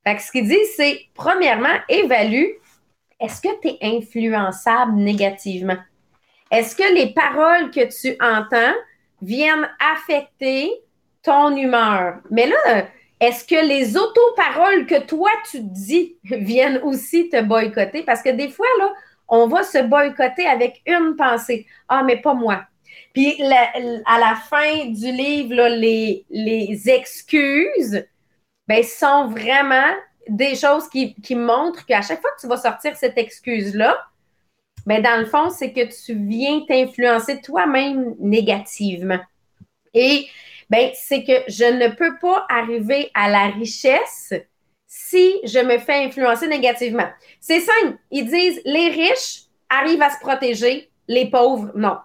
Fait 0.06 0.16
que 0.16 0.22
ce 0.22 0.32
qu'il 0.32 0.48
dit, 0.48 0.66
c'est 0.76 1.02
premièrement, 1.14 1.76
évalue 1.90 2.54
est-ce 3.20 3.42
que 3.42 3.62
tu 3.62 3.70
es 3.70 3.78
influençable 3.82 4.96
négativement? 4.96 5.78
Est-ce 6.50 6.76
que 6.76 6.94
les 6.94 7.14
paroles 7.14 7.72
que 7.72 7.88
tu 7.90 8.18
entends 8.22 8.74
viennent 9.22 9.70
affecter 9.80 10.72
ton 11.24 11.56
humeur? 11.56 12.20
Mais 12.32 12.48
là, 12.48 12.88
est-ce 13.20 13.46
que 13.46 13.66
les 13.66 13.96
autoparoles 13.96 14.86
que 14.86 15.02
toi 15.06 15.30
tu 15.50 15.60
dis 15.62 16.18
viennent 16.24 16.80
aussi 16.84 17.30
te 17.30 17.42
boycotter? 17.42 18.04
Parce 18.04 18.22
que 18.22 18.30
des 18.30 18.50
fois, 18.50 18.68
là, 18.80 18.94
on 19.28 19.48
va 19.48 19.64
se 19.64 19.80
boycotter 19.80 20.46
avec 20.46 20.82
une 20.86 21.16
pensée. 21.16 21.66
Ah, 21.88 22.04
mais 22.04 22.18
pas 22.22 22.34
moi. 22.34 22.64
Puis 23.14 23.42
à 23.44 24.20
la 24.20 24.36
fin 24.36 24.86
du 24.86 25.12
livre, 25.12 25.68
les, 25.68 26.90
excuses, 26.90 28.06
ben, 28.68 28.84
sont 28.84 29.28
vraiment 29.28 29.94
des 30.28 30.56
choses 30.56 30.90
qui, 30.90 31.16
qui 31.16 31.36
montrent 31.36 31.86
qu'à 31.86 32.02
chaque 32.02 32.22
fois 32.22 32.32
que 32.36 32.42
tu 32.42 32.48
vas 32.48 32.58
sortir 32.58 32.96
cette 32.96 33.18
excuse-là, 33.18 33.98
ben, 34.86 35.02
dans 35.02 35.20
le 35.20 35.26
fond, 35.26 35.50
c'est 35.50 35.72
que 35.72 35.82
tu 36.06 36.16
viens 36.16 36.62
t'influencer 36.68 37.42
toi-même 37.42 38.16
négativement. 38.20 39.20
Et 39.94 40.28
ben, 40.70 40.90
c'est 40.94 41.24
que 41.24 41.44
je 41.48 41.66
ne 41.66 41.90
peux 41.90 42.18
pas 42.20 42.46
arriver 42.50 43.12
à 43.14 43.30
la 43.30 43.48
richesse 43.48 44.34
si 44.96 45.40
je 45.44 45.58
me 45.58 45.80
fais 45.80 46.06
influencer 46.06 46.48
négativement. 46.48 47.08
C'est 47.40 47.62
simple. 47.62 47.98
Ils 48.12 48.26
disent 48.26 48.62
les 48.64 48.90
riches 48.90 49.46
arrivent 49.68 50.04
à 50.04 50.12
se 50.12 50.20
protéger, 50.20 50.92
les 51.08 51.32
pauvres, 51.32 51.72
non. 51.74 51.98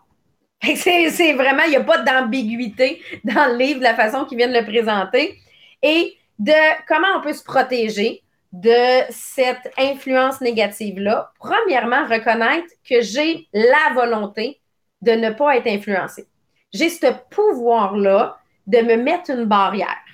C'est 0.62 1.34
vraiment, 1.34 1.64
il 1.64 1.70
n'y 1.70 1.76
a 1.76 1.84
pas 1.84 1.98
d'ambiguïté 1.98 3.02
dans 3.24 3.52
le 3.52 3.58
livre, 3.58 3.80
de 3.80 3.84
la 3.84 3.94
façon 3.94 4.24
qu'ils 4.24 4.38
viennent 4.38 4.54
le 4.54 4.64
présenter. 4.64 5.38
Et 5.82 6.16
de 6.38 6.52
comment 6.86 7.18
on 7.18 7.20
peut 7.20 7.34
se 7.34 7.44
protéger 7.44 8.22
de 8.52 9.02
cette 9.10 9.70
influence 9.76 10.40
négative-là? 10.40 11.30
Premièrement, 11.38 12.06
reconnaître 12.06 12.72
que 12.88 13.02
j'ai 13.02 13.48
la 13.52 13.92
volonté 13.94 14.60
de 15.02 15.12
ne 15.12 15.30
pas 15.30 15.58
être 15.58 15.68
influencé. 15.68 16.26
J'ai 16.72 16.88
ce 16.88 17.12
pouvoir-là 17.30 18.38
de 18.66 18.78
me 18.78 18.96
mettre 18.96 19.30
une 19.30 19.44
barrière, 19.44 20.04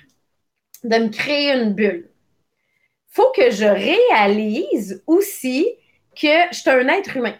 de 0.83 0.97
me 0.97 1.07
créer 1.07 1.53
une 1.53 1.73
bulle. 1.73 2.09
Faut 3.15 3.31
que 3.35 3.49
je 3.49 3.65
réalise 3.65 5.03
aussi 5.07 5.67
que 6.15 6.51
je 6.51 6.57
suis 6.57 6.69
un 6.69 6.87
être 6.89 7.17
humain. 7.17 7.35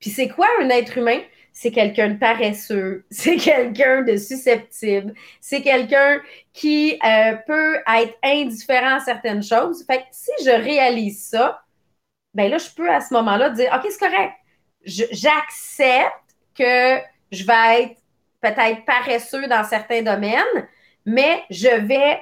Puis 0.00 0.10
c'est 0.10 0.28
quoi 0.28 0.46
un 0.60 0.68
être 0.70 0.98
humain? 0.98 1.20
c'est 1.52 1.70
quelqu'un 1.70 2.10
de 2.10 2.18
paresseux, 2.18 3.04
c'est 3.10 3.36
quelqu'un 3.36 4.02
de 4.02 4.16
susceptible, 4.16 5.14
c'est 5.40 5.62
quelqu'un 5.62 6.20
qui 6.52 6.98
euh, 7.04 7.36
peut 7.46 7.76
être 7.76 8.16
indifférent 8.22 8.96
à 8.96 9.00
certaines 9.00 9.42
choses. 9.42 9.84
Fait 9.86 9.98
que 9.98 10.06
si 10.10 10.30
je 10.44 10.50
réalise 10.50 11.24
ça, 11.24 11.62
ben 12.34 12.50
là, 12.50 12.58
je 12.58 12.70
peux 12.74 12.90
à 12.90 13.00
ce 13.00 13.12
moment-là 13.14 13.50
dire 13.50 13.70
OK, 13.74 13.90
c'est 13.90 13.98
correct. 13.98 14.32
J'accepte 14.84 16.12
que 16.56 16.98
je 17.30 17.44
vais 17.44 17.82
être 17.82 17.96
peut-être 18.40 18.84
paresseux 18.84 19.46
dans 19.46 19.64
certains 19.64 20.02
domaines, 20.02 20.68
mais 21.04 21.42
je 21.50 21.68
vais 21.86 22.20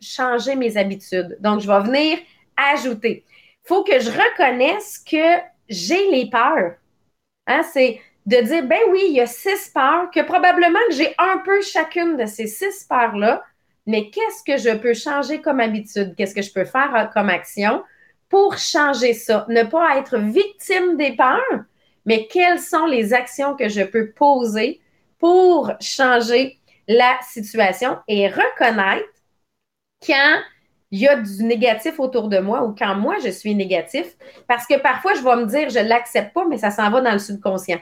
changer 0.00 0.54
mes 0.54 0.76
habitudes. 0.76 1.36
Donc, 1.40 1.60
je 1.60 1.66
vais 1.66 1.80
venir 1.80 2.18
ajouter. 2.56 3.24
Il 3.64 3.68
faut 3.68 3.84
que 3.84 3.98
je 3.98 4.10
reconnaisse 4.10 4.98
que 4.98 5.40
j'ai 5.68 6.10
les 6.10 6.30
peurs. 6.30 6.74
Hein, 7.46 7.62
c'est 7.62 8.00
de 8.26 8.36
dire, 8.36 8.64
ben 8.64 8.80
oui, 8.90 9.02
il 9.08 9.14
y 9.14 9.20
a 9.20 9.26
six 9.26 9.70
peurs, 9.72 10.10
que 10.10 10.20
probablement 10.20 10.78
que 10.88 10.94
j'ai 10.94 11.14
un 11.18 11.38
peu 11.38 11.62
chacune 11.62 12.16
de 12.16 12.26
ces 12.26 12.46
six 12.46 12.84
peurs-là, 12.84 13.42
mais 13.86 14.10
qu'est-ce 14.10 14.44
que 14.44 14.58
je 14.58 14.76
peux 14.76 14.92
changer 14.92 15.40
comme 15.40 15.60
habitude? 15.60 16.14
Qu'est-ce 16.14 16.34
que 16.34 16.42
je 16.42 16.52
peux 16.52 16.66
faire 16.66 17.10
comme 17.14 17.30
action 17.30 17.82
pour 18.28 18.58
changer 18.58 19.14
ça? 19.14 19.46
Ne 19.48 19.62
pas 19.62 19.96
être 19.96 20.18
victime 20.18 20.98
des 20.98 21.16
peurs, 21.16 21.64
mais 22.04 22.26
quelles 22.26 22.60
sont 22.60 22.84
les 22.84 23.14
actions 23.14 23.56
que 23.56 23.70
je 23.70 23.80
peux 23.80 24.10
poser 24.10 24.80
pour 25.18 25.72
changer 25.80 26.58
la 26.86 27.18
situation 27.22 27.96
et 28.08 28.28
reconnaître 28.28 29.08
quand 30.04 30.40
il 30.90 31.00
y 31.00 31.08
a 31.08 31.16
du 31.16 31.44
négatif 31.44 32.00
autour 32.00 32.28
de 32.28 32.38
moi 32.38 32.64
ou 32.64 32.74
quand 32.74 32.94
moi 32.94 33.16
je 33.22 33.28
suis 33.28 33.54
négatif. 33.54 34.16
Parce 34.46 34.66
que 34.66 34.78
parfois, 34.78 35.14
je 35.14 35.22
vais 35.22 35.36
me 35.36 35.44
dire, 35.44 35.68
je 35.68 35.78
ne 35.78 35.88
l'accepte 35.88 36.32
pas, 36.32 36.46
mais 36.46 36.58
ça 36.58 36.70
s'en 36.70 36.90
va 36.90 37.00
dans 37.00 37.12
le 37.12 37.18
subconscient. 37.18 37.78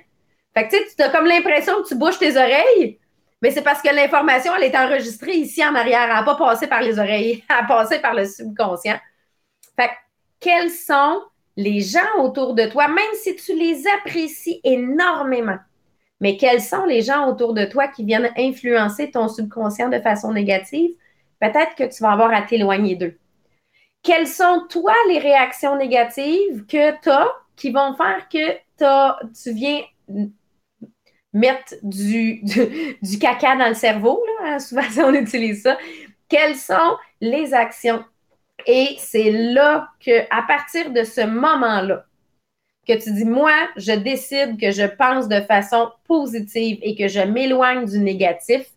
Fait 0.54 0.66
que 0.66 0.70
tu 0.70 0.76
sais, 0.76 0.96
tu 0.96 1.02
as 1.02 1.10
comme 1.10 1.26
l'impression 1.26 1.82
que 1.82 1.88
tu 1.88 1.94
bouges 1.94 2.18
tes 2.18 2.36
oreilles, 2.36 2.98
mais 3.42 3.50
c'est 3.50 3.62
parce 3.62 3.82
que 3.82 3.94
l'information, 3.94 4.52
elle 4.56 4.64
est 4.64 4.76
enregistrée 4.76 5.34
ici 5.34 5.64
en 5.64 5.74
arrière. 5.74 6.02
Elle 6.02 6.14
n'a 6.14 6.22
pas 6.22 6.36
passé 6.36 6.66
par 6.66 6.82
les 6.82 6.98
oreilles, 6.98 7.44
elle 7.50 7.56
a 7.56 7.98
par 8.00 8.14
le 8.14 8.24
subconscient. 8.24 8.98
Fait 9.78 9.88
que, 9.88 9.92
quels 10.40 10.70
sont 10.70 11.22
les 11.56 11.80
gens 11.80 12.20
autour 12.20 12.54
de 12.54 12.66
toi, 12.66 12.88
même 12.88 13.04
si 13.14 13.36
tu 13.36 13.56
les 13.56 13.84
apprécies 13.98 14.60
énormément, 14.64 15.58
mais 16.20 16.36
quels 16.36 16.62
sont 16.62 16.84
les 16.86 17.02
gens 17.02 17.28
autour 17.28 17.54
de 17.54 17.64
toi 17.66 17.88
qui 17.88 18.04
viennent 18.04 18.30
influencer 18.36 19.10
ton 19.10 19.28
subconscient 19.28 19.90
de 19.90 20.00
façon 20.00 20.32
négative? 20.32 20.90
Peut-être 21.40 21.74
que 21.74 21.84
tu 21.84 22.02
vas 22.02 22.12
avoir 22.12 22.32
à 22.32 22.42
t'éloigner 22.42 22.96
d'eux. 22.96 23.18
Quelles 24.02 24.28
sont, 24.28 24.66
toi, 24.70 24.94
les 25.08 25.18
réactions 25.18 25.76
négatives 25.76 26.64
que 26.66 27.00
tu 27.00 27.10
as 27.10 27.32
qui 27.56 27.70
vont 27.70 27.94
faire 27.94 28.28
que 28.28 28.52
tu 28.78 29.52
viens 29.52 29.80
mettre 31.32 31.74
du, 31.82 32.42
du, 33.02 33.18
caca 33.18 33.56
dans 33.56 33.68
le 33.68 33.74
cerveau? 33.74 34.22
Là, 34.26 34.54
hein? 34.54 34.58
Souvent, 34.60 34.82
on 34.98 35.14
utilise 35.14 35.62
ça. 35.62 35.76
Quelles 36.28 36.56
sont 36.56 36.96
les 37.20 37.52
actions? 37.54 38.04
Et 38.66 38.96
c'est 38.98 39.30
là 39.30 39.90
que, 40.04 40.22
à 40.30 40.42
partir 40.42 40.90
de 40.90 41.02
ce 41.04 41.20
moment-là, 41.20 42.04
que 42.86 42.92
tu 43.02 43.12
dis, 43.12 43.24
moi, 43.24 43.52
je 43.76 43.92
décide 43.92 44.58
que 44.60 44.70
je 44.70 44.84
pense 44.84 45.28
de 45.28 45.40
façon 45.40 45.90
positive 46.06 46.78
et 46.82 46.94
que 46.94 47.08
je 47.08 47.20
m'éloigne 47.20 47.84
du 47.84 47.98
négatif, 47.98 48.70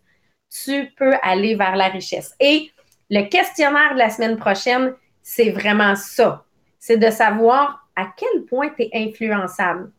tu 0.50 0.92
peux 0.98 1.14
aller 1.22 1.56
vers 1.56 1.76
la 1.76 1.88
richesse. 1.88 2.36
Et 2.40 2.72
le 3.10 3.24
questionnaire 3.30 3.94
de 3.94 4.00
la 4.00 4.10
semaine 4.10 4.38
prochaine, 4.38 4.94
c'est 5.22 5.52
vraiment 5.52 5.96
ça. 5.96 6.46
C'est 6.80 6.98
de 6.98 7.10
savoir 7.10 7.88
à 7.96 8.08
quel 8.16 8.46
point 8.46 8.70
tu 8.70 8.84
es 8.84 8.90
influençable. 8.94 9.92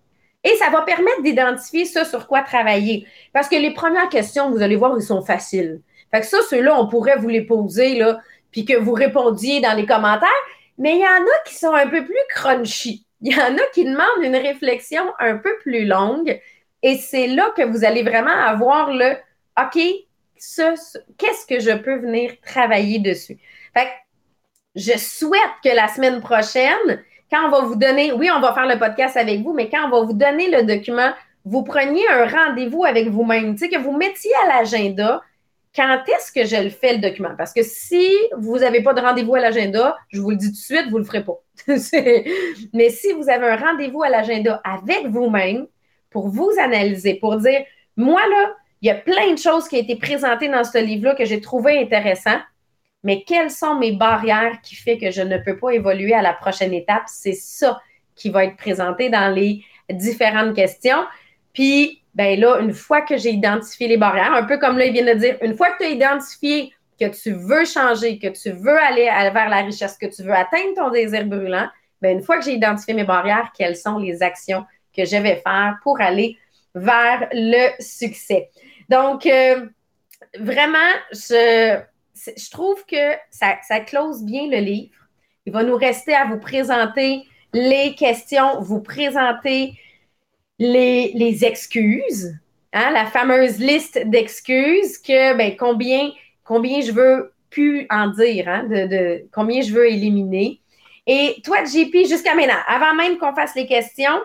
Et 0.43 0.55
ça 0.57 0.71
va 0.71 0.83
permettre 0.83 1.23
d'identifier 1.23 1.85
ça 1.85 2.05
sur 2.05 2.27
quoi 2.27 2.43
travailler. 2.43 3.07
Parce 3.33 3.49
que 3.49 3.57
les 3.57 3.75
premières 3.75 4.09
questions, 4.09 4.51
vous 4.51 4.63
allez 4.63 4.77
voir, 4.77 4.97
ils 4.97 5.03
sont 5.03 5.23
faciles. 5.23 5.83
Fait 6.11 6.21
que 6.21 6.27
ça, 6.27 6.39
ceux-là, 6.49 6.81
on 6.81 6.89
pourrait 6.89 7.17
vous 7.17 7.29
les 7.29 7.43
poser, 7.43 7.99
là, 7.99 8.21
puis 8.51 8.65
que 8.65 8.77
vous 8.77 8.93
répondiez 8.93 9.61
dans 9.61 9.77
les 9.77 9.87
commentaires. 9.87 10.29
Mais 10.79 10.95
il 10.95 11.01
y 11.01 11.05
en 11.05 11.23
a 11.23 11.45
qui 11.47 11.55
sont 11.55 11.75
un 11.75 11.87
peu 11.89 12.05
plus 12.05 12.15
crunchy. 12.31 13.05
Il 13.21 13.37
y 13.37 13.41
en 13.41 13.55
a 13.55 13.63
qui 13.75 13.85
demandent 13.85 14.23
une 14.23 14.37
réflexion 14.37 15.03
un 15.19 15.37
peu 15.37 15.59
plus 15.59 15.85
longue. 15.85 16.41
Et 16.83 16.97
c'est 16.97 17.27
là 17.27 17.53
que 17.55 17.63
vous 17.63 17.85
allez 17.85 18.03
vraiment 18.03 18.31
avoir 18.31 18.91
le 18.93 19.15
OK, 19.61 19.79
qu'est-ce 21.19 21.47
que 21.47 21.61
je 21.61 21.77
peux 21.77 21.97
venir 21.97 22.33
travailler 22.41 22.99
dessus? 22.99 23.39
Fait 23.75 23.85
que 23.85 23.91
je 24.75 24.99
souhaite 24.99 25.41
que 25.63 25.75
la 25.75 25.89
semaine 25.89 26.21
prochaine, 26.21 27.03
quand 27.31 27.47
on 27.47 27.51
va 27.51 27.61
vous 27.61 27.77
donner, 27.77 28.13
oui, 28.13 28.31
on 28.35 28.41
va 28.41 28.53
faire 28.55 28.67
le 28.67 28.79
podcast 28.79 29.17
avec 29.17 29.41
vous, 29.41 29.53
mais 29.53 29.69
quand 29.69 29.87
on 29.87 29.91
va 29.91 30.01
vous 30.03 30.15
donner 30.15 30.51
le 30.51 30.63
document, 30.65 31.13
vous 31.45 31.63
preniez 31.63 32.09
un 32.09 32.27
rendez-vous 32.27 32.85
avec 32.85 33.09
vous-même, 33.09 33.55
tu 33.55 33.65
sais, 33.65 33.69
que 33.69 33.79
vous 33.79 33.97
mettiez 33.97 34.33
à 34.45 34.59
l'agenda 34.59 35.23
quand 35.75 36.03
est-ce 36.09 36.33
que 36.33 36.45
je 36.45 36.61
le 36.63 36.71
fais, 36.71 36.95
le 36.95 37.01
document? 37.01 37.35
Parce 37.39 37.53
que 37.53 37.63
si 37.63 38.11
vous 38.37 38.59
n'avez 38.59 38.83
pas 38.83 38.93
de 38.93 39.01
rendez-vous 39.01 39.37
à 39.37 39.41
l'agenda, 39.41 39.97
je 40.09 40.21
vous 40.21 40.31
le 40.31 40.37
dis 40.37 40.47
tout 40.47 40.53
de 40.53 40.57
suite, 40.57 40.87
vous 40.91 40.99
ne 40.99 41.05
le 41.05 41.05
ferez 41.05 41.25
pas. 41.25 41.41
mais 42.73 42.91
si 42.91 43.13
vous 43.13 43.29
avez 43.31 43.49
un 43.49 43.57
rendez-vous 43.57 44.03
à 44.03 44.09
l'agenda 44.09 44.61
avec 44.65 45.07
vous-même 45.07 45.67
pour 46.11 46.29
vous 46.29 46.51
analyser, 46.61 47.15
pour 47.15 47.37
dire, 47.37 47.63
moi, 47.97 48.21
là, 48.29 48.57
il 48.83 48.89
y 48.89 48.91
a 48.91 48.95
plein 48.95 49.33
de 49.33 49.39
choses 49.39 49.69
qui 49.69 49.77
ont 49.77 49.81
été 49.81 49.97
présentées 49.97 50.49
dans 50.49 50.65
ce 50.65 50.79
livre-là 50.79 51.15
que 51.15 51.25
j'ai 51.25 51.41
trouvé 51.41 51.79
intéressant, 51.79 52.39
mais 53.03 53.23
quelles 53.23 53.51
sont 53.51 53.77
mes 53.77 53.93
barrières 53.93 54.61
qui 54.63 54.77
font 54.77 54.99
que 54.99 55.11
je 55.11 55.23
ne 55.23 55.39
peux 55.39 55.59
pas 55.59 55.71
évoluer 55.71 56.15
à 56.15 56.23
la 56.23 56.33
prochaine 56.33 56.73
étape? 56.73 57.05
C'est 57.07 57.35
ça 57.35 57.81
qui 58.15 58.31
va 58.31 58.45
être 58.45 58.57
présenté 58.57 59.09
dans 59.09 59.35
les 59.35 59.65
différentes 59.91 60.55
questions. 60.55 61.05
Puis, 61.53 62.03
ben 62.15 62.39
là, 62.39 62.59
une 62.61 62.73
fois 62.73 63.01
que 63.01 63.17
j'ai 63.17 63.31
identifié 63.31 63.89
les 63.89 63.97
barrières, 63.97 64.33
un 64.33 64.45
peu 64.45 64.59
comme 64.59 64.79
là, 64.79 64.87
il 64.87 64.93
vient 64.93 65.15
de 65.15 65.19
dire, 65.19 65.37
une 65.43 65.55
fois 65.55 65.71
que 65.71 65.79
tu 65.79 65.85
as 65.85 65.91
identifié 65.91 66.73
que 66.99 67.07
tu 67.07 67.33
veux 67.33 67.65
changer, 67.65 68.19
que 68.19 68.29
tu 68.29 68.51
veux 68.51 68.79
aller 68.79 69.05
vers 69.05 69.49
la 69.49 69.63
richesse, 69.63 69.97
que 69.97 70.07
tu 70.07 70.23
veux 70.23 70.35
atteindre 70.35 70.75
ton 70.77 70.91
désir 70.91 71.25
brûlant, 71.25 71.69
ben 72.03 72.19
une 72.19 72.23
fois 72.23 72.39
que 72.39 72.45
j'ai 72.45 72.53
identifié 72.53 72.93
mes 72.93 73.05
barrières, 73.05 73.53
quelles 73.57 73.77
sont 73.77 73.99
les 73.99 74.23
actions 74.23 74.67
que 74.95 75.05
je 75.05 75.17
vais 75.17 75.37
faire 75.37 75.77
pour 75.83 76.01
aller 76.01 76.37
vers 76.75 77.29
le 77.33 77.71
succès? 77.81 78.51
Donc, 78.91 79.25
euh, 79.25 79.67
vraiment, 80.39 80.79
je, 81.13 81.79
je 82.15 82.51
trouve 82.51 82.85
que 82.87 83.15
ça, 83.31 83.57
ça 83.67 83.79
close 83.79 84.25
bien 84.25 84.49
le 84.49 84.59
livre. 84.59 84.97
Il 85.47 85.53
va 85.53 85.63
nous 85.63 85.77
rester 85.77 86.13
à 86.13 86.25
vous 86.25 86.41
présenter 86.41 87.23
les 87.53 87.95
questions, 87.95 88.61
vous 88.61 88.81
présenter 88.81 89.79
les, 90.59 91.13
les 91.15 91.45
excuses, 91.45 92.35
hein, 92.73 92.91
la 92.91 93.07
fameuse 93.07 93.59
liste 93.59 93.99
d'excuses 94.07 94.99
que 94.99 95.37
ben, 95.37 95.57
combien, 95.57 96.11
combien 96.45 96.81
je 96.81 96.91
veux 96.91 97.33
plus 97.49 97.87
en 97.91 98.09
dire, 98.09 98.49
hein, 98.49 98.65
de, 98.65 99.25
combien 99.33 99.63
je 99.63 99.73
veux 99.73 99.89
éliminer. 99.89 100.61
Et 101.07 101.37
toi, 101.45 101.65
JP, 101.65 102.09
jusqu'à 102.09 102.35
maintenant, 102.35 102.61
avant 102.67 102.95
même 102.95 103.19
qu'on 103.19 103.35
fasse 103.35 103.55
les 103.55 103.67
questions, 103.67 104.21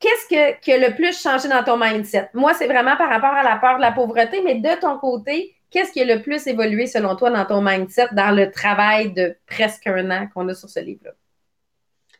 qu'est-ce 0.00 0.28
que, 0.28 0.60
qui 0.60 0.72
a 0.72 0.78
le 0.78 0.94
plus 0.94 1.20
changé 1.20 1.48
dans 1.48 1.64
ton 1.64 1.76
mindset? 1.76 2.30
Moi, 2.34 2.54
c'est 2.54 2.66
vraiment 2.66 2.96
par 2.96 3.08
rapport 3.08 3.32
à 3.32 3.42
la 3.42 3.56
peur 3.56 3.76
de 3.76 3.80
la 3.80 3.92
pauvreté, 3.92 4.42
mais 4.42 4.56
de 4.56 4.80
ton 4.80 4.98
côté, 4.98 5.54
qu'est-ce 5.70 5.92
qui 5.92 6.00
a 6.00 6.04
le 6.04 6.22
plus 6.22 6.46
évolué 6.46 6.86
selon 6.86 7.16
toi 7.16 7.30
dans 7.30 7.44
ton 7.44 7.60
mindset, 7.60 8.08
dans 8.12 8.30
le 8.30 8.50
travail 8.50 9.12
de 9.12 9.36
presque 9.46 9.86
un 9.86 10.10
an 10.10 10.28
qu'on 10.32 10.48
a 10.48 10.54
sur 10.54 10.68
ce 10.68 10.80
livre-là? 10.80 11.12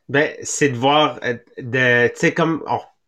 Ben, 0.08 0.32
c'est 0.42 0.68
de 0.68 0.76
voir, 0.76 1.18
euh, 1.24 1.34
de, 1.58 2.08
tu 2.08 2.14
sais, 2.16 2.34
comme 2.34 2.62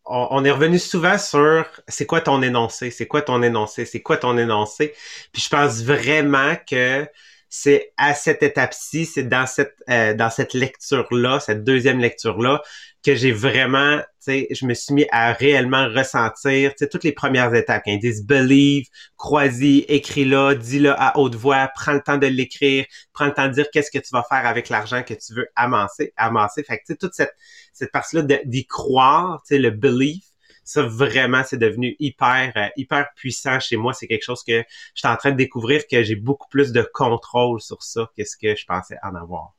on, 0.06 0.44
est 0.44 0.50
revenu 0.50 0.78
souvent 0.78 1.18
sur 1.18 1.66
c'est 1.88 2.06
quoi 2.06 2.20
ton 2.20 2.42
énoncé, 2.42 2.90
c'est 2.90 3.06
quoi 3.06 3.22
ton 3.22 3.42
énoncé, 3.42 3.84
c'est 3.84 4.00
quoi 4.00 4.16
ton 4.16 4.38
énoncé? 4.38 4.94
Puis 5.32 5.42
je 5.42 5.48
pense 5.48 5.82
vraiment 5.82 6.54
que 6.68 7.06
c'est 7.48 7.92
à 7.96 8.14
cette 8.14 8.42
étape-ci, 8.42 9.04
c'est 9.04 9.24
dans 9.24 9.46
cette 9.46 9.76
euh, 9.90 10.14
dans 10.14 10.30
cette 10.30 10.54
lecture-là, 10.54 11.40
cette 11.40 11.64
deuxième 11.64 11.98
lecture-là, 11.98 12.62
que 13.06 13.14
j'ai 13.14 13.30
vraiment, 13.30 13.98
tu 13.98 14.04
sais, 14.18 14.48
je 14.50 14.66
me 14.66 14.74
suis 14.74 14.92
mis 14.92 15.06
à 15.12 15.32
réellement 15.32 15.86
ressentir, 15.88 16.72
tu 16.72 16.78
sais, 16.78 16.88
toutes 16.88 17.04
les 17.04 17.12
premières 17.12 17.54
étapes. 17.54 17.82
Quand 17.84 17.92
ils 17.92 18.00
disent 18.00 18.26
believe, 18.26 18.88
crois-y, 19.16 19.84
écris-le, 19.86 20.56
dis-le 20.56 20.90
à 20.90 21.16
haute 21.16 21.36
voix, 21.36 21.70
prends 21.72 21.92
le 21.92 22.00
temps 22.00 22.18
de 22.18 22.26
l'écrire, 22.26 22.84
prends 23.12 23.26
le 23.26 23.32
temps 23.32 23.46
de 23.46 23.52
dire 23.52 23.66
qu'est-ce 23.72 23.92
que 23.92 24.00
tu 24.00 24.10
vas 24.10 24.24
faire 24.28 24.44
avec 24.44 24.68
l'argent 24.70 25.04
que 25.04 25.14
tu 25.14 25.34
veux 25.34 25.46
amasser, 25.54 26.12
amasser. 26.16 26.64
Fait 26.64 26.78
que, 26.78 26.82
tu 26.82 26.94
sais, 26.94 26.96
toute 26.96 27.14
cette, 27.14 27.34
cette 27.72 27.92
partie-là 27.92 28.22
d'y 28.44 28.66
croire, 28.66 29.40
tu 29.46 29.54
sais, 29.54 29.60
le 29.60 29.70
belief, 29.70 30.24
ça 30.64 30.82
vraiment 30.82 31.44
c'est 31.44 31.58
devenu 31.58 31.94
hyper 32.00 32.52
euh, 32.56 32.68
hyper 32.76 33.06
puissant 33.14 33.60
chez 33.60 33.76
moi 33.76 33.92
c'est 33.92 34.08
quelque 34.08 34.24
chose 34.24 34.42
que 34.42 34.62
je 34.62 34.64
suis 34.96 35.06
en 35.06 35.14
train 35.14 35.30
de 35.30 35.36
découvrir 35.36 35.86
que 35.86 36.02
j'ai 36.02 36.16
beaucoup 36.16 36.48
plus 36.48 36.72
de 36.72 36.82
contrôle 36.92 37.60
sur 37.60 37.84
ça 37.84 38.10
que 38.18 38.24
ce 38.24 38.36
que 38.36 38.56
je 38.56 38.66
pensais 38.66 38.96
en 39.04 39.14
avoir 39.14 39.55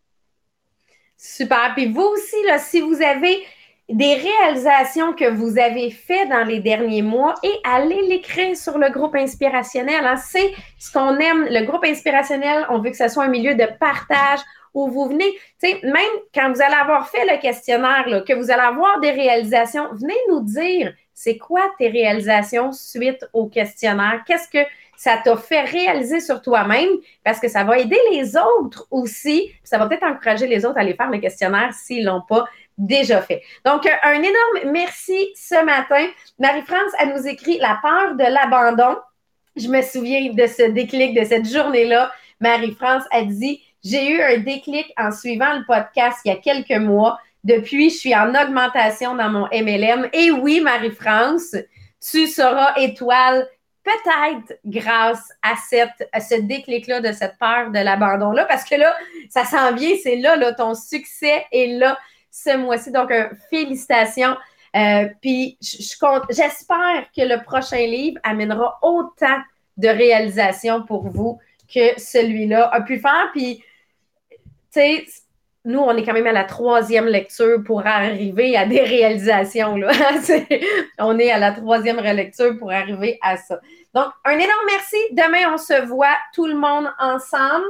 Super. 1.18 1.74
Puis 1.76 1.92
vous 1.92 2.02
aussi, 2.02 2.36
si 2.60 2.82
vous 2.82 3.02
avez 3.02 3.44
des 3.90 4.16
réalisations 4.16 5.14
que 5.14 5.30
vous 5.30 5.58
avez 5.58 5.92
faites 5.92 6.30
dans 6.30 6.44
les 6.44 6.60
derniers 6.60 7.02
mois 7.02 7.36
et 7.42 7.54
allez 7.64 8.02
l'écrire 8.08 8.56
sur 8.56 8.78
le 8.78 8.90
groupe 8.90 9.16
inspirationnel. 9.16 10.06
Hein. 10.06 10.18
C'est 10.18 10.54
ce 10.78 10.92
qu'on 10.92 11.18
aime. 11.18 11.48
Le 11.50 11.66
groupe 11.66 11.86
inspirationnel, 11.86 12.66
on 12.70 12.80
veut 12.80 12.90
que 12.90 12.98
ce 12.98 13.08
soit 13.08 13.24
un 13.24 13.30
milieu 13.30 13.56
de 13.56 13.66
partage 13.80 14.40
où 14.74 14.90
vous 14.90 15.08
venez, 15.08 15.32
tu 15.62 15.70
sais, 15.70 15.80
même 15.84 16.04
quand 16.36 16.52
vous 16.52 16.62
allez 16.62 16.76
avoir 16.76 17.10
fait 17.10 17.26
le 17.26 17.40
questionnaire, 17.40 18.24
que 18.28 18.34
vous 18.34 18.52
allez 18.52 18.62
avoir 18.62 19.00
des 19.00 19.12
réalisations, 19.12 19.88
venez 19.94 20.18
nous 20.30 20.42
dire 20.42 20.94
c'est 21.14 21.38
quoi 21.38 21.62
tes 21.80 21.88
réalisations 21.88 22.72
suite 22.74 23.26
au 23.34 23.48
questionnaire? 23.48 24.22
Qu'est-ce 24.28 24.50
que 24.50 24.70
ça 24.98 25.18
t'a 25.24 25.38
fait 25.38 25.62
réaliser 25.62 26.20
sur 26.20 26.42
toi-même 26.42 26.90
parce 27.24 27.40
que 27.40 27.48
ça 27.48 27.64
va 27.64 27.78
aider 27.78 28.00
les 28.12 28.36
autres 28.36 28.88
aussi. 28.90 29.52
Ça 29.64 29.78
va 29.78 29.88
peut-être 29.88 30.04
encourager 30.04 30.48
les 30.48 30.66
autres 30.66 30.78
à 30.78 30.82
aller 30.82 30.96
faire 30.96 31.10
le 31.10 31.20
questionnaire 31.20 31.72
s'ils 31.74 32.04
l'ont 32.04 32.24
pas 32.28 32.46
déjà 32.78 33.22
fait. 33.22 33.44
Donc, 33.64 33.86
euh, 33.86 33.92
un 34.04 34.22
énorme 34.22 34.72
merci 34.72 35.30
ce 35.36 35.64
matin. 35.64 36.08
Marie-France, 36.40 36.92
elle 37.00 37.14
nous 37.14 37.28
écrit 37.28 37.60
la 37.60 37.80
peur 37.82 38.16
de 38.16 38.24
l'abandon. 38.24 38.98
Je 39.56 39.68
me 39.68 39.82
souviens 39.84 40.34
de 40.34 40.48
ce 40.48 40.72
déclic 40.72 41.14
de 41.14 41.24
cette 41.24 41.48
journée-là. 41.48 42.12
Marie-France 42.40 43.04
a 43.12 43.24
dit, 43.24 43.62
j'ai 43.84 44.12
eu 44.12 44.22
un 44.22 44.38
déclic 44.40 44.92
en 44.98 45.12
suivant 45.12 45.54
le 45.54 45.66
podcast 45.66 46.20
il 46.26 46.30
y 46.30 46.32
a 46.32 46.38
quelques 46.38 46.80
mois. 46.82 47.20
Depuis, 47.44 47.92
je 47.92 47.98
suis 47.98 48.16
en 48.16 48.30
augmentation 48.30 49.16
dans 49.16 49.30
mon 49.30 49.48
MLM. 49.54 50.10
Et 50.12 50.32
oui, 50.32 50.60
Marie-France, 50.60 51.56
tu 52.02 52.28
seras 52.28 52.76
étoile 52.78 53.48
peut-être 53.88 54.60
grâce 54.66 55.32
à, 55.42 55.56
cette, 55.70 56.10
ce 56.20 56.42
déclic-là, 56.42 57.02
de 57.02 57.12
cette 57.12 57.38
peur 57.38 57.72
de 57.72 57.80
l'abandon-là, 57.80 58.46
parce 58.46 58.64
que 58.64 58.76
là, 58.76 58.94
ça 59.30 59.46
s'en 59.46 59.74
vient, 59.74 59.96
c'est 60.04 60.18
là, 60.18 60.36
là, 60.36 60.54
ton 60.54 60.74
succès 60.76 61.46
est 61.52 61.78
là 61.78 61.98
ce 62.30 62.58
mois-ci. 62.58 62.92
Donc, 62.92 63.12
félicitations 63.50 64.36
Euh, 64.76 65.08
puis, 65.22 65.58
j'espère 65.62 67.08
que 67.16 67.22
le 67.22 67.44
prochain 67.44 67.86
livre 67.86 68.20
amènera 68.24 68.78
autant 68.82 69.40
de 69.78 69.88
réalisations 69.88 70.84
pour 70.84 71.08
vous 71.08 71.40
que 71.74 72.00
celui-là 72.00 72.70
a 72.70 72.82
pu 72.82 73.00
faire. 73.00 73.30
Puis, 73.34 73.64
tu 74.30 74.38
sais, 74.72 75.06
nous, 75.68 75.80
on 75.80 75.98
est 75.98 76.04
quand 76.04 76.14
même 76.14 76.28
à 76.28 76.32
la 76.32 76.46
troisième 76.46 77.08
lecture 77.08 77.62
pour 77.62 77.86
arriver 77.86 78.56
à 78.56 78.66
des 78.66 78.80
réalisations. 78.80 79.76
Là. 79.76 79.92
on 81.00 81.20
est 81.20 81.30
à 81.30 81.38
la 81.38 81.52
troisième 81.52 82.00
relecture 82.00 82.58
pour 82.58 82.72
arriver 82.72 83.20
à 83.22 83.36
ça. 83.36 83.60
Donc, 83.94 84.08
un 84.24 84.32
énorme 84.32 84.66
merci. 84.66 84.96
Demain, 85.12 85.54
on 85.54 85.58
se 85.58 85.86
voit 85.86 86.16
tout 86.34 86.48
le 86.48 86.56
monde 86.56 86.90
ensemble 86.98 87.66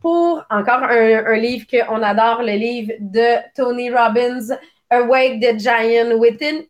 pour 0.00 0.42
encore 0.48 0.82
un, 0.84 1.36
livre 1.36 1.66
qu'on 1.70 2.02
adore, 2.02 2.42
le 2.42 2.56
livre 2.56 2.92
de 2.98 3.36
Tony 3.54 3.90
Robbins, 3.90 4.56
Awake 4.88 5.40
the 5.42 5.58
Giant 5.58 6.16
Within. 6.16 6.62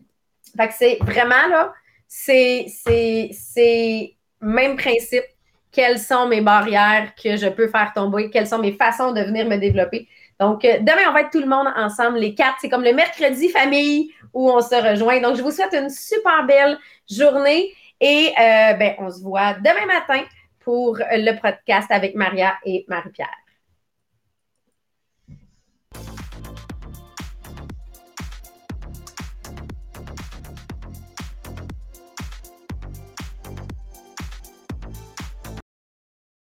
Fait 0.56 0.66
que 0.66 0.74
c'est 0.76 0.98
vraiment 1.00 1.46
là, 1.48 1.72
c'est, 2.08 2.66
c'est, 2.68 4.16
même 4.40 4.76
principe. 4.76 5.24
Quelles 5.70 6.00
sont 6.00 6.26
mes 6.26 6.40
barrières 6.40 7.14
que 7.14 7.36
je 7.36 7.48
peux 7.48 7.68
faire 7.68 7.92
tomber? 7.94 8.30
Quelles 8.30 8.48
sont 8.48 8.58
mes 8.58 8.72
façons 8.72 9.12
de 9.12 9.20
venir 9.20 9.48
me 9.48 9.58
développer? 9.58 10.08
Donc, 10.40 10.64
euh, 10.64 10.78
demain, 10.80 11.08
on 11.08 11.12
va 11.12 11.20
être 11.22 11.30
tout 11.30 11.40
le 11.40 11.46
monde 11.46 11.68
ensemble, 11.76 12.18
les 12.18 12.34
quatre. 12.34 12.56
C'est 12.60 12.68
comme 12.68 12.84
le 12.84 12.92
mercredi 12.92 13.48
famille 13.48 14.12
où 14.32 14.50
on 14.50 14.60
se 14.60 14.74
rejoint. 14.74 15.20
Donc, 15.20 15.36
je 15.36 15.42
vous 15.42 15.50
souhaite 15.50 15.74
une 15.74 15.90
super 15.90 16.44
belle 16.46 16.78
journée 17.08 17.72
et 18.00 18.32
euh, 18.38 18.74
ben, 18.74 18.94
on 18.98 19.10
se 19.10 19.22
voit 19.22 19.54
demain 19.54 19.86
matin 19.86 20.24
pour 20.60 20.96
le 20.96 21.40
podcast 21.40 21.90
avec 21.90 22.14
Maria 22.14 22.54
et 22.64 22.84
Marie-Pierre. 22.88 23.41